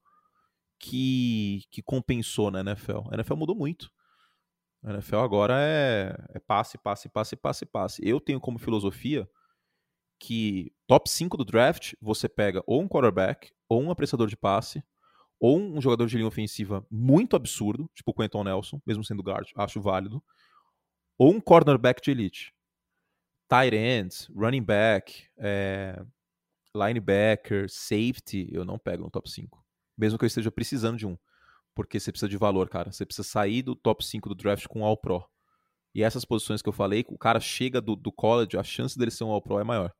[0.80, 3.08] que, que compensou na NFL.
[3.10, 3.90] A NFL mudou muito.
[4.86, 8.08] A NFL agora é, é passe, passe, passe, passe, passe.
[8.08, 9.28] Eu tenho como filosofia
[10.16, 14.84] que top 5 do draft você pega ou um quarterback, ou um apressador de passe,
[15.40, 19.50] ou um jogador de linha ofensiva muito absurdo, tipo o Quentin Nelson, mesmo sendo guard,
[19.56, 20.22] acho válido,
[21.18, 22.54] ou um cornerback de elite.
[23.48, 26.00] Tight ends, running back, é,
[26.72, 29.64] linebacker, safety, eu não pego no top 5.
[29.98, 31.18] Mesmo que eu esteja precisando de um.
[31.76, 32.90] Porque você precisa de valor, cara.
[32.90, 35.22] Você precisa sair do top 5 do draft com um All-Pro.
[35.94, 39.10] E essas posições que eu falei, o cara chega do, do college, a chance dele
[39.10, 39.92] ser um All-Pro é maior.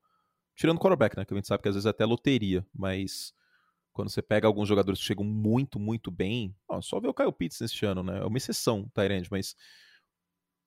[0.57, 1.25] Tirando o quarterback, né?
[1.27, 3.35] Que a gente sabe que às vezes é até loteria, mas
[3.93, 7.33] quando você pega alguns jogadores que chegam muito, muito bem, ó, só ver o Kyle
[7.33, 8.21] Pitts neste ano, né?
[8.21, 9.55] É uma exceção, Tyrande, mas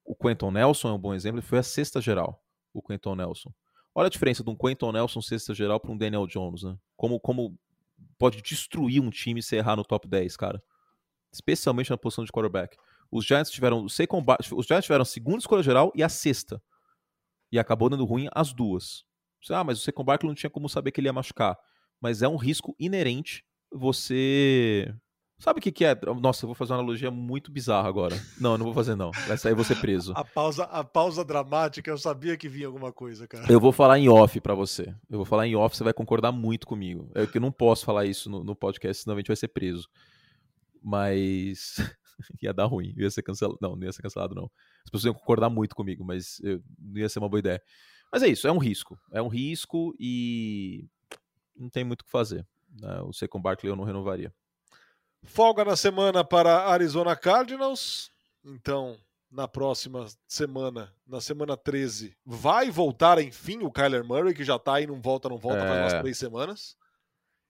[0.05, 3.51] o Quentin Nelson é um bom exemplo, ele foi a sexta geral, o Quentin Nelson.
[3.93, 6.77] Olha a diferença de um Quentin Nelson sexta geral para um Daniel Jones, né?
[6.95, 7.57] Como, como
[8.17, 10.63] pode destruir um time se errar no top 10, cara.
[11.31, 12.77] Especialmente na posição de quarterback.
[13.11, 16.61] Os Giants tiveram os Giants tiveram a segunda escolha geral e a sexta.
[17.51, 19.03] E acabou dando ruim as duas.
[19.49, 21.57] Ah, mas o Saquon Barkley não tinha como saber que ele ia machucar
[22.01, 24.93] mas é um risco inerente você.
[25.37, 25.97] Sabe o que, que é?
[26.21, 28.19] Nossa, eu vou fazer uma analogia muito bizarra agora.
[28.41, 29.11] Não, eu não vou fazer, não.
[29.25, 30.11] Vai sair você preso.
[30.15, 33.49] a, pausa, a pausa dramática, eu sabia que vinha alguma coisa, cara.
[33.49, 34.93] Eu vou falar em off para você.
[35.09, 37.09] Eu vou falar em off, você vai concordar muito comigo.
[37.15, 39.47] É que eu não posso falar isso no, no podcast, senão a gente vai ser
[39.47, 39.87] preso.
[40.81, 41.75] Mas.
[42.41, 42.93] ia dar ruim.
[42.97, 43.57] ia ser cancelado.
[43.61, 44.51] Não, não ia ser cancelado, não.
[44.83, 46.61] As pessoas iam concordar muito comigo, mas eu...
[46.77, 47.61] não ia ser uma boa ideia.
[48.11, 48.99] Mas é isso, é um risco.
[49.11, 50.87] É um risco e
[51.55, 52.45] não tem muito o que fazer.
[52.79, 53.01] Né?
[53.01, 54.33] O Saquon Barkley eu não renovaria.
[55.23, 58.11] Folga na semana para Arizona Cardinals.
[58.43, 58.97] Então,
[59.29, 64.75] na próxima semana, na semana 13, vai voltar enfim o Kyler Murray, que já tá
[64.75, 65.67] aí, não volta, não volta, é...
[65.67, 66.01] faz umas é.
[66.01, 66.77] três semanas.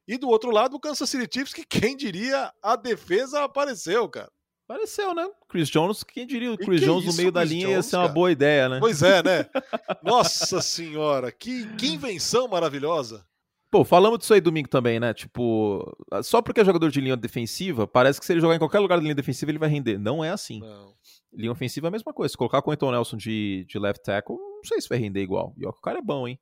[0.09, 4.31] E do outro lado, o Kansas City Chiefs, que quem diria a defesa apareceu, cara.
[4.67, 5.29] Apareceu, né?
[5.47, 8.03] Chris Jones, quem diria o Chris Jones no meio da linha Jones, ia ser uma
[8.05, 8.13] cara?
[8.15, 8.79] boa ideia, né?
[8.79, 9.45] Pois é, né?
[10.01, 13.23] Nossa senhora, que, que invenção maravilhosa.
[13.69, 15.13] Pô, falamos disso aí domingo também, né?
[15.13, 18.79] Tipo, só porque é jogador de linha defensiva, parece que se ele jogar em qualquer
[18.79, 19.99] lugar da linha defensiva ele vai render.
[19.99, 20.59] Não é assim.
[20.59, 20.91] Não.
[21.31, 22.31] Linha ofensiva é a mesma coisa.
[22.31, 25.21] Se colocar com o Anton Nelson de, de left tackle, não sei se vai render
[25.21, 25.53] igual.
[25.55, 26.39] E ó, o cara é bom, hein?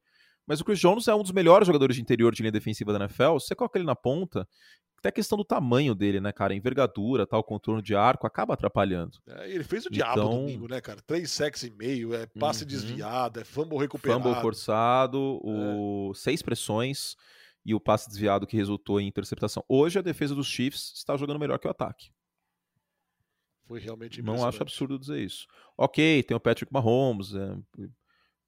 [0.48, 3.00] Mas o Chris Jones é um dos melhores jogadores de interior de linha defensiva da
[3.00, 3.34] NFL.
[3.34, 4.48] Você coloca ele na ponta,
[4.98, 6.56] até a questão do tamanho dele, né, cara?
[6.56, 9.20] Envergadura, tal, contorno de arco, acaba atrapalhando.
[9.28, 10.30] É, ele fez o diabo então...
[10.30, 11.02] domingo, né, cara?
[11.06, 12.70] Três sacks e meio, é passe uhum.
[12.70, 14.24] desviado, é fumble recuperado.
[14.24, 16.12] Fumble forçado, o...
[16.14, 16.18] É.
[16.18, 17.16] seis pressões
[17.66, 19.64] e o passe desviado que resultou em interceptação.
[19.68, 22.10] Hoje a defesa dos Chiefs está jogando melhor que o ataque.
[23.66, 25.46] Foi realmente Não acho absurdo dizer isso.
[25.78, 27.58] Ok, tem o Patrick Mahomes, é,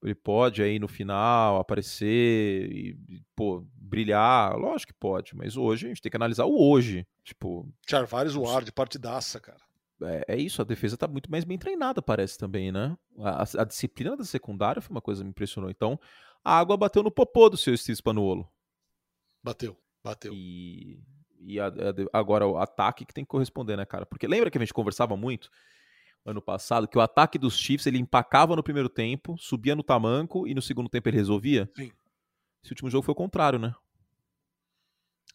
[0.01, 2.97] ele pode aí no final aparecer e,
[3.35, 7.67] pô, brilhar, lógico que pode, mas hoje a gente tem que analisar o hoje, tipo...
[7.87, 9.59] Charvares Ward, partidaça, cara.
[10.01, 12.97] É, é, isso, a defesa tá muito mais bem treinada, parece também, né?
[13.19, 15.69] A, a, disciplina da secundária foi uma coisa que me impressionou.
[15.69, 15.99] Então,
[16.43, 18.47] a água bateu no popô do seu Steve Spanuolo.
[19.43, 20.31] Bateu, bateu.
[20.33, 21.01] E,
[21.41, 24.05] e a, a, agora o ataque que tem que corresponder, né, cara?
[24.05, 25.49] Porque lembra que a gente conversava muito
[26.29, 30.47] ano passado que o ataque dos Chiefs ele empacava no primeiro tempo, subia no tamanco
[30.47, 31.69] e no segundo tempo ele resolvia?
[31.75, 31.91] Sim.
[32.63, 33.73] Esse último jogo foi o contrário, né?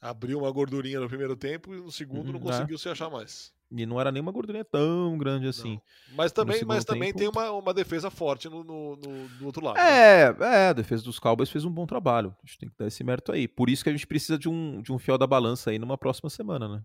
[0.01, 2.79] Abriu uma gordurinha no primeiro tempo e no segundo uhum, não conseguiu é.
[2.79, 3.53] se achar mais.
[3.71, 5.75] E não era nem uma gordurinha tão grande assim.
[6.09, 6.17] Não.
[6.17, 7.19] Mas também, mas também tempo...
[7.19, 9.79] tem uma, uma defesa forte no, no, no, no outro lado.
[9.79, 10.65] É, né?
[10.65, 12.37] é, a defesa dos Cowboys fez um bom trabalho.
[12.43, 13.49] A gente tem que dar esse mérito aí.
[13.49, 15.99] Por isso que a gente precisa de um, de um fiel da balança aí numa
[15.99, 16.83] próxima semana, né?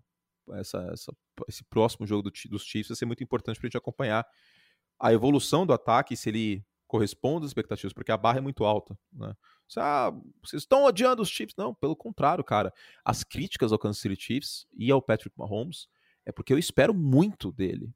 [0.54, 1.12] Essa, essa,
[1.48, 4.26] esse próximo jogo do, dos Chiefs vai ser muito importante pra gente acompanhar
[4.98, 8.98] a evolução do ataque, se ele corresponde às expectativas, porque a barra é muito alta,
[9.12, 9.32] né?
[9.76, 11.54] Ah, vocês estão odiando os Chiefs?
[11.56, 12.72] Não, pelo contrário, cara.
[13.04, 15.86] As críticas ao Kansas City Chiefs e ao Patrick Mahomes
[16.26, 17.88] é porque eu espero muito dele.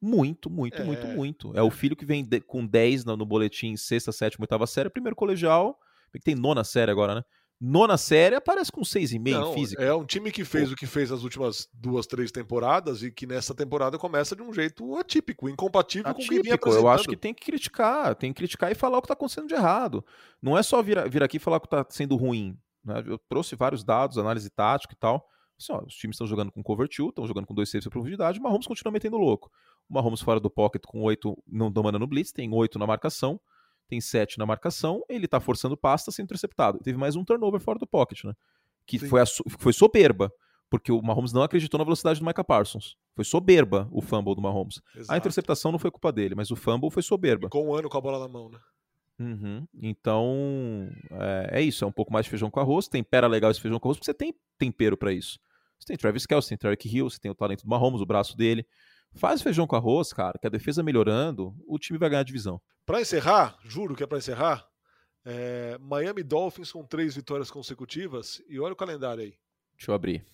[0.00, 0.84] Muito, muito, É.
[0.84, 1.52] muito, muito.
[1.58, 4.88] É o filho que vem de- com 10 no, no boletim, sexta, sétima, oitava série,
[4.88, 5.78] primeiro colegial,
[6.12, 7.24] que tem nona série agora, né?
[7.60, 9.82] Nona série aparece com 6,5 Não, em física.
[9.82, 13.26] é um time que fez o que fez as últimas duas, três temporadas e que
[13.26, 17.04] nessa temporada começa de um jeito atípico, incompatível com o que vinha Atípico, eu acho
[17.04, 17.20] que apresentando.
[17.20, 20.02] tem que criticar, tem que criticar e falar o que tá acontecendo de errado.
[20.40, 22.56] Não é só vir, vir aqui e falar o que tá sendo ruim.
[22.82, 23.02] né?
[23.06, 25.28] Eu trouxe vários dados, análise tática e tal.
[25.60, 27.90] Assim, ó, os times estão jogando com cover 2, estão jogando com dois safes de
[27.90, 29.50] profundidade, o Mahomes continua metendo louco.
[29.86, 33.38] O Mahomes fora do pocket com oito não domando no blitz, tem oito na marcação,
[33.90, 36.78] tem sete na marcação, ele tá forçando pasta sendo interceptado.
[36.78, 38.32] Teve mais um turnover fora do pocket, né?
[38.86, 39.08] Que Sim.
[39.08, 39.24] foi, a
[39.58, 40.32] foi soberba,
[40.70, 42.96] porque o Mahomes não acreditou na velocidade do Micah Parsons.
[43.16, 44.80] Foi soberba o fumble do Mahomes.
[44.94, 45.18] A Exato.
[45.18, 47.48] interceptação não foi culpa dele, mas o fumble foi soberba.
[47.48, 48.58] Ficou um ano com a bola na mão, né?
[49.18, 49.66] Uhum.
[49.82, 52.86] Então, é, é isso, é um pouco mais de feijão com arroz.
[52.86, 55.38] Tempera legal esse feijão com arroz, porque você tem tempero pra isso.
[55.78, 58.36] Você tem Travis Kelce, tem Tarek Hill, você tem o talento do Mahomes, o braço
[58.36, 58.64] dele.
[59.14, 62.60] Faz feijão com arroz, cara, que a defesa melhorando, o time vai ganhar a divisão.
[62.86, 64.64] Pra encerrar, juro que é pra encerrar,
[65.24, 69.34] é, Miami Dolphins com três vitórias consecutivas e olha o calendário aí.
[69.76, 70.24] Deixa eu abrir.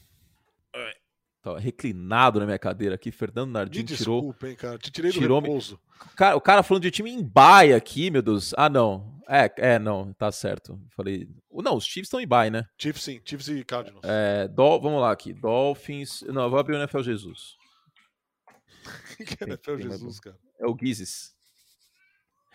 [1.42, 4.20] Tava reclinado na minha cadeira aqui, Fernando Me Nardim tirou.
[4.20, 4.78] desculpa, hein, cara.
[4.78, 5.78] Te tirei do tirou- repouso.
[6.12, 8.52] O cara, o cara falando de time em baia aqui, meu Deus.
[8.56, 9.16] Ah, não.
[9.28, 10.78] É, é, não, tá certo.
[10.90, 11.28] Falei.
[11.52, 12.64] Não, os Chiefs estão em baia, né?
[12.76, 14.02] Chiefs sim, Chiefs e Cardinals.
[14.04, 15.32] É, Dol- vamos lá aqui.
[15.32, 16.22] Dolphins.
[16.22, 17.56] Não, eu vou abrir o NFL Jesus.
[19.40, 20.38] é NFL Jesus, cara?
[20.58, 21.34] É o Gizes.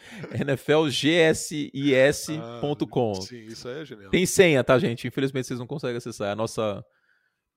[0.46, 3.12] NFLGSIS.com.
[3.12, 4.10] Ah, sim, isso aí é genial.
[4.12, 5.08] Tem senha, tá, gente?
[5.08, 6.30] Infelizmente vocês não conseguem acessar.
[6.30, 6.84] É, a nossa,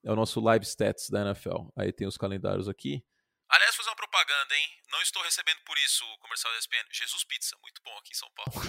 [0.04, 1.68] é o nosso live stats da NFL.
[1.76, 3.02] Aí tem os calendários aqui.
[3.48, 4.66] Aliás, fazer uma propaganda, hein?
[4.90, 6.84] Não estou recebendo por isso o comercial da ESPN.
[6.92, 8.60] Jesus Pizza, muito bom aqui em São Paulo.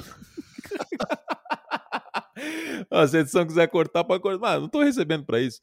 [2.92, 4.38] Ah, Se a edição quiser cortar, pode cortar.
[4.40, 5.62] Mas não tô recebendo pra isso.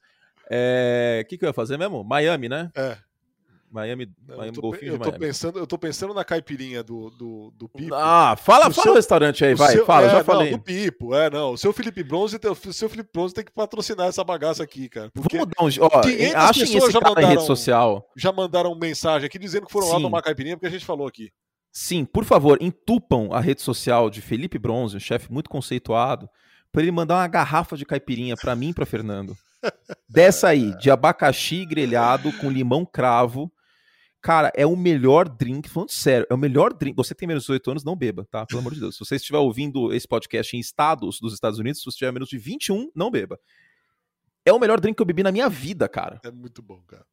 [0.51, 2.03] É, O que, que eu ia fazer mesmo?
[2.03, 2.71] Miami, né?
[2.75, 2.97] É.
[3.73, 5.19] Miami, Eu Miami tô, Golfinho eu de tô Miami.
[5.27, 7.95] pensando, eu tô pensando na caipirinha do, do, do Pipo.
[7.95, 9.73] Ah, fala, O fala seu- o restaurante aí, O vai.
[9.73, 10.51] seu- fala, é, já não, falei.
[10.51, 11.53] do Pipo, é, não.
[11.53, 14.89] O seu Felipe Bronze, tem- o seu Felipe Bronze tem que patrocinar essa bagaça aqui,
[14.89, 15.11] cara.
[15.15, 15.87] Vamos dar um.
[15.87, 18.11] Ó, 500 achem esse já cara na rede mandaram- social.
[18.17, 20.03] já mandaram mensagem aqui dizendo que foram lá Sim.
[20.03, 21.31] tomar caipirinha porque a gente falou aqui.
[21.73, 26.29] Sim, por favor, entupam a rede social de Felipe Bronze, um chefe muito conceituado,
[26.71, 29.35] para ele mandar uma garrafa de caipirinha para mim e para Fernando.
[30.09, 33.51] Dessa aí, de abacaxi grelhado com limão cravo.
[34.23, 36.95] Cara, é o melhor drink, falando sério, é o melhor drink.
[36.97, 38.47] Você tem menos de 18 anos, não beba, tá?
[38.47, 38.95] Pelo amor de Deus.
[38.97, 42.29] Se você estiver ouvindo esse podcast em estados dos Estados Unidos, se você tiver menos
[42.29, 43.39] de 21, não beba.
[44.47, 46.21] É o melhor drink que eu bebi na minha vida, cara.
[46.25, 47.05] É muito bom, cara.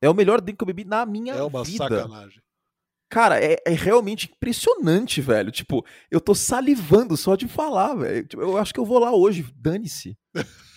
[0.00, 1.78] É o melhor drink que eu bebi na minha É uma vida.
[1.78, 2.40] sacanagem.
[3.08, 5.50] Cara, é, é realmente impressionante, velho.
[5.50, 8.26] Tipo, eu tô salivando só de falar, velho.
[8.26, 9.44] Tipo, eu acho que eu vou lá hoje.
[9.56, 10.16] Dane-se.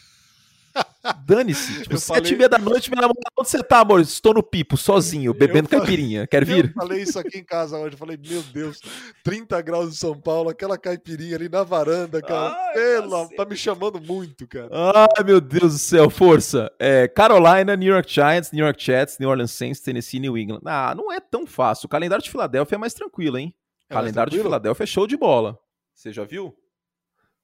[1.26, 1.84] Dane-se.
[1.84, 3.99] Tipo, Eu sete e meia da noite, minha namorada, onde você tá, amor?
[4.01, 6.28] Estou no pipo, sozinho, bebendo falei- caipirinha.
[6.28, 6.74] Quer Eu vir?
[6.74, 7.93] falei isso aqui em casa hoje.
[7.95, 8.80] Eu falei, meu Deus,
[9.24, 12.56] 30 graus em São Paulo, aquela caipirinha ali na varanda, cara.
[12.68, 13.36] Ai, Pelo, cacete.
[13.36, 14.70] tá me chamando muito, cara.
[14.72, 16.72] Ai, meu Deus do céu, força.
[16.80, 20.62] É, Carolina, New York Giants, New York Jets, New Orleans Saints, Tennessee, New England.
[20.66, 21.86] Ah, não é tão fácil.
[21.88, 23.53] O calendário de Filadélfia é mais tranquilo, hein?
[23.89, 24.49] É calendário de tranquilo?
[24.49, 25.58] Filadélfia é show de bola.
[25.93, 26.56] Você já viu?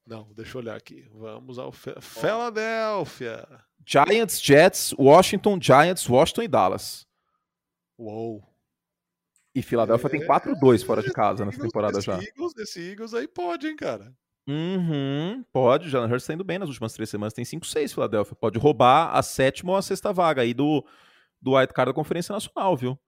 [0.06, 1.06] Não, deixa eu olhar aqui.
[1.12, 3.46] Vamos ao Filadélfia.
[3.86, 7.06] Giants, Jets, Washington, Giants, Washington e Dallas.
[7.98, 8.42] Uou.
[9.54, 12.14] E Filadélfia tem É, 4-2 fora de casa nessa temporada esse já.
[12.14, 14.14] Eagles, esse Eagles aí pode, hein, cara.
[14.48, 15.88] Uhum, pode.
[15.88, 17.32] Jalen Hurts tá indo bem nas últimas três semanas.
[17.32, 18.34] Tem 5-6 Filadélfia.
[18.34, 20.84] Pode roubar a sétima ou a sexta vaga aí do,
[21.40, 22.98] do White Card da Conferência Nacional, viu?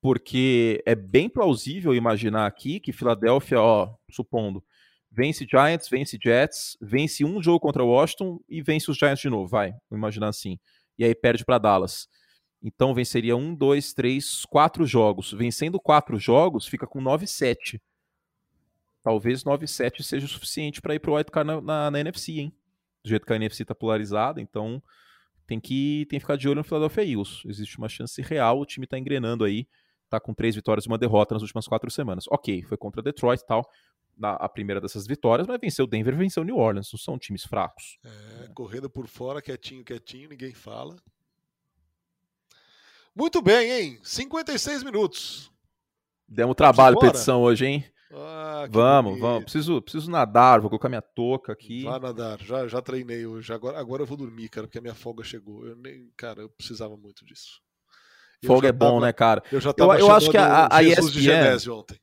[0.00, 4.62] Porque é bem plausível imaginar aqui que Filadélfia, ó, supondo,
[5.10, 9.48] vence Giants, vence Jets, vence um jogo contra Washington e vence os Giants de novo,
[9.48, 10.58] vai, vamos imaginar assim.
[10.98, 12.08] E aí perde para Dallas.
[12.62, 15.32] Então venceria um, dois, três, quatro jogos.
[15.32, 17.80] Vencendo quatro jogos, fica com 9-7.
[19.02, 22.52] Talvez 9-7 seja o suficiente para ir pro White Card na, na, na NFC, hein?
[23.04, 24.82] Do jeito que a NFC tá polarizada, então
[25.46, 27.42] tem que, tem que ficar de olho no Philadelphia Eagles.
[27.46, 29.66] Existe uma chance real, o time tá engrenando aí,
[30.10, 32.24] tá com três vitórias e uma derrota nas últimas quatro semanas.
[32.28, 33.64] Ok, foi contra Detroit e tal,
[34.18, 37.44] na, a primeira dessas vitórias, mas venceu Denver e venceu New Orleans, não são times
[37.44, 37.98] fracos.
[38.04, 40.96] É, correndo por fora, quietinho, quietinho, ninguém fala.
[43.14, 44.00] Muito bem, hein?
[44.02, 45.50] 56 minutos.
[46.26, 47.84] Demos trabalho pra edição hoje, hein?
[48.12, 49.22] Ah, Vamos, bonito.
[49.22, 49.42] vamos.
[49.44, 51.84] Preciso, preciso nadar, vou colocar minha touca aqui.
[51.84, 53.52] Vá nadar, já, já treinei hoje.
[53.52, 55.66] Agora, agora eu vou dormir, cara, porque a minha folga chegou.
[55.66, 57.60] Eu nem, cara, eu precisava muito disso.
[58.40, 59.42] Eu Folga é bom, tava- né, cara?
[59.50, 61.98] Eu já tava eu acho que a- a de ESPN Genésio ontem.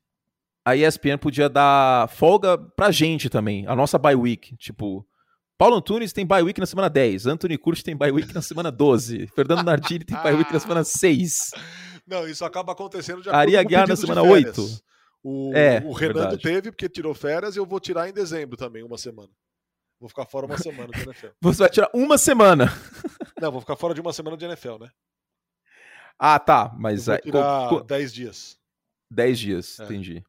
[0.66, 4.56] A ESPN podia dar folga pra gente também, a nossa bye week.
[4.56, 5.06] Tipo,
[5.56, 8.72] Paulo Antunes tem bye week na semana 10, Anthony Curtis tem bye week na semana
[8.72, 11.52] 12, Fernando Nardini tem bye week na semana 6.
[12.04, 14.60] Não, isso acaba acontecendo de Ari Aguiar na semana 8.
[15.22, 16.42] O, é, o Renan verdade.
[16.42, 19.30] teve, porque tirou férias, e eu vou tirar em dezembro também, uma semana.
[20.00, 21.28] Vou ficar fora uma semana de NFL.
[21.42, 22.66] Você vai tirar uma semana?
[23.40, 24.90] Não, vou ficar fora de uma semana de NFL, né?
[26.18, 26.74] Ah, tá.
[26.76, 27.06] Mas.
[27.06, 28.58] Eu vou tirar 10 dias.
[29.10, 29.84] 10 dias, é.
[29.84, 30.24] entendi.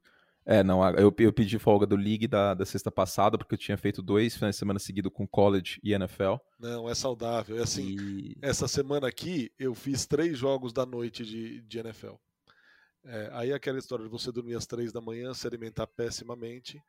[0.50, 3.76] É, não, eu, eu pedi folga do League da, da sexta passada, porque eu tinha
[3.76, 6.36] feito dois finais de semana seguido com college e NFL.
[6.58, 7.58] Não, é saudável.
[7.60, 8.38] É assim, e...
[8.42, 12.14] essa semana aqui eu fiz três jogos da noite de, de NFL.
[13.04, 16.82] É, aí aquela história de você dormir às três da manhã, se alimentar pessimamente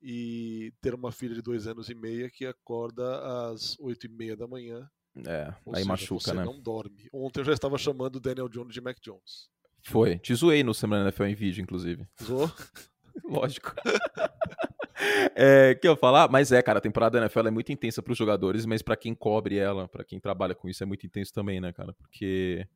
[0.00, 4.36] e ter uma filha de dois anos e meia que acorda às oito e meia
[4.36, 4.88] da manhã.
[5.26, 6.44] É, aí seja, machuca, você né?
[6.44, 7.08] não dorme.
[7.12, 9.52] Ontem eu já estava chamando o Daniel Jones de Mac Jones.
[9.84, 10.18] Foi.
[10.18, 12.06] Te zoei no Semana NFL em vídeo, inclusive.
[12.22, 12.50] Zoou?
[13.24, 13.74] Lógico.
[15.36, 16.28] é, que eu falar?
[16.30, 18.96] Mas é, cara, a temporada da NFL é muito intensa para os jogadores, mas para
[18.96, 21.92] quem cobre ela, para quem trabalha com isso, é muito intenso também, né, cara?
[21.92, 22.66] Porque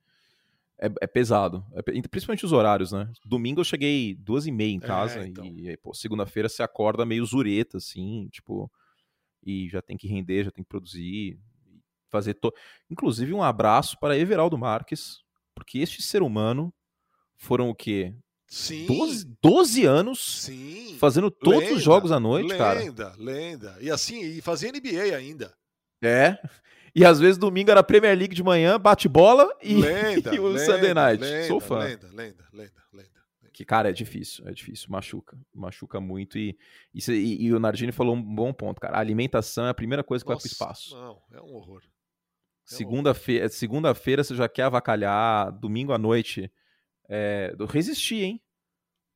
[0.79, 1.65] é, é pesado.
[1.73, 3.11] É, principalmente os horários, né?
[3.25, 5.45] Domingo eu cheguei duas e meia em é, casa é, então.
[5.45, 8.71] e, pô, segunda-feira você acorda meio zureta, assim, tipo,
[9.43, 11.39] e já tem que render, já tem que produzir,
[12.11, 12.35] fazer.
[12.35, 12.53] To...
[12.91, 15.23] Inclusive, um abraço para Everaldo Marques,
[15.55, 16.73] porque este ser humano
[17.39, 18.15] foram o quê?
[18.49, 18.87] Sim.
[18.87, 20.97] 12, 12 anos Sim.
[20.99, 22.81] fazendo todos lenda, os jogos à noite, lenda, cara.
[22.81, 23.77] Lenda, lenda.
[23.81, 25.55] E assim, e fazia NBA ainda.
[26.03, 26.39] É.
[26.95, 30.65] E às vezes domingo era Premier League de manhã, bate-bola e, lenda, e o lenda,
[30.65, 31.23] Sunday Night.
[31.23, 31.81] Lenda, Sou fã.
[31.81, 33.09] Lenda, lenda, lenda, lenda.
[33.53, 36.57] Que, cara, é difícil, é difícil, machuca, machuca muito e,
[36.95, 40.25] e, e o Nardini falou um bom ponto, cara, a alimentação é a primeira coisa
[40.25, 40.95] que Nossa, vai pro espaço.
[40.97, 41.83] Não, é um horror.
[41.85, 41.89] É
[42.65, 46.51] Segunda-feira segunda você já quer avacalhar, domingo à noite
[47.09, 48.43] é, do resistir, hein?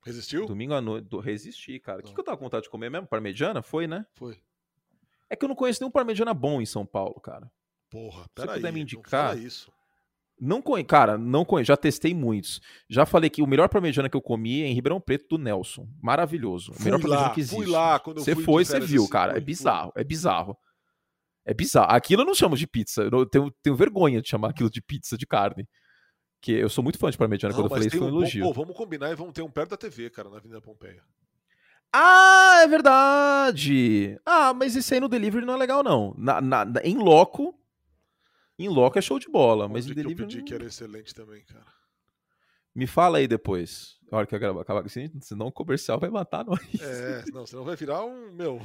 [0.05, 0.47] Resistiu?
[0.47, 1.09] Domingo à noite.
[1.09, 2.01] Do resistir, cara.
[2.01, 3.07] O que, que, eu tava com vontade de comer mesmo?
[3.07, 3.63] Parmegiana?
[3.63, 4.05] Foi, né?
[4.15, 4.41] Foi.
[5.31, 7.51] É que eu não conheço nenhum parmegiana bom em São Paulo, cara.
[7.89, 8.55] Porra, peraí.
[8.55, 9.37] Se puder me indicar.
[9.37, 9.73] Não isso.
[10.41, 12.61] Não conheço, cara, não conheço, já testei muitos.
[12.89, 15.87] Já falei que o melhor parmegiana que eu comi é em Ribeirão Preto do Nelson.
[16.03, 16.73] Maravilhoso.
[16.73, 17.57] Fui o melhor lá, parmegiana que existe.
[17.57, 19.33] Fui lá quando Você fui foi, você viu, cara.
[19.33, 20.01] Fui, é bizarro, fui.
[20.01, 20.59] é bizarro.
[21.45, 21.93] É bizarro.
[21.93, 23.03] Aquilo eu não chamo de pizza.
[23.03, 25.69] Eu tenho, tenho vergonha de chamar aquilo de pizza de carne.
[26.43, 28.45] Que eu sou muito fã de parmegiana, quando eu falei isso foi um elogio.
[28.45, 31.01] Pô, vamos combinar e vamos ter um perto da TV, cara, na Avenida Pompeia.
[31.93, 34.19] Ah, é verdade!
[34.27, 36.13] Ah, mas esse aí no delivery não é legal, não.
[36.19, 37.57] Na, na, em loco,
[38.59, 40.23] em loco é show de bola, mas em delivery...
[40.23, 40.45] eu pedi não...
[40.45, 41.65] que era excelente também, cara.
[42.75, 44.01] Me fala aí depois.
[44.11, 46.61] A hora que eu acabar senão o comercial vai matar nós.
[46.81, 48.61] É, não, senão vai virar um, meu...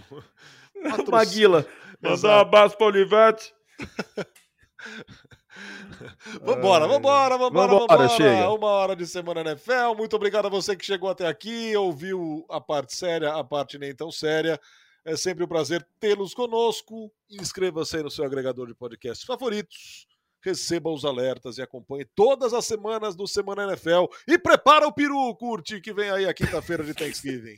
[1.11, 1.63] Maguila.
[2.01, 3.53] Mandar um abraço pra Olivete.
[6.41, 8.10] vambora, vambora, vambora, vambora.
[8.10, 8.49] Chega.
[8.49, 9.95] Uma hora de semana NFL.
[9.95, 13.93] Muito obrigado a você que chegou até aqui, ouviu a parte séria, a parte nem
[13.95, 14.60] tão séria.
[15.05, 17.12] É sempre um prazer tê-los conosco.
[17.30, 20.05] Inscreva-se aí no seu agregador de podcasts favoritos.
[20.43, 24.05] Receba os alertas e acompanhe todas as semanas do Semana NFL.
[24.28, 27.58] E prepara o peru, curte, que vem aí a quinta-feira de Thanksgiving.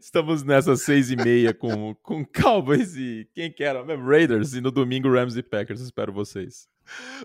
[0.00, 3.84] Estamos nessa seis e meia com, com Cowboys e quem que era?
[3.96, 5.80] Raiders e no domingo Rams e Packers.
[5.80, 6.66] Espero vocês.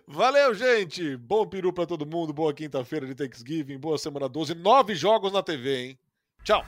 [0.07, 1.17] Valeu, gente!
[1.17, 5.43] Bom peru para todo mundo, boa quinta-feira de Thanksgiving, boa semana 12, nove jogos na
[5.43, 5.99] TV, hein?
[6.43, 6.65] Tchau!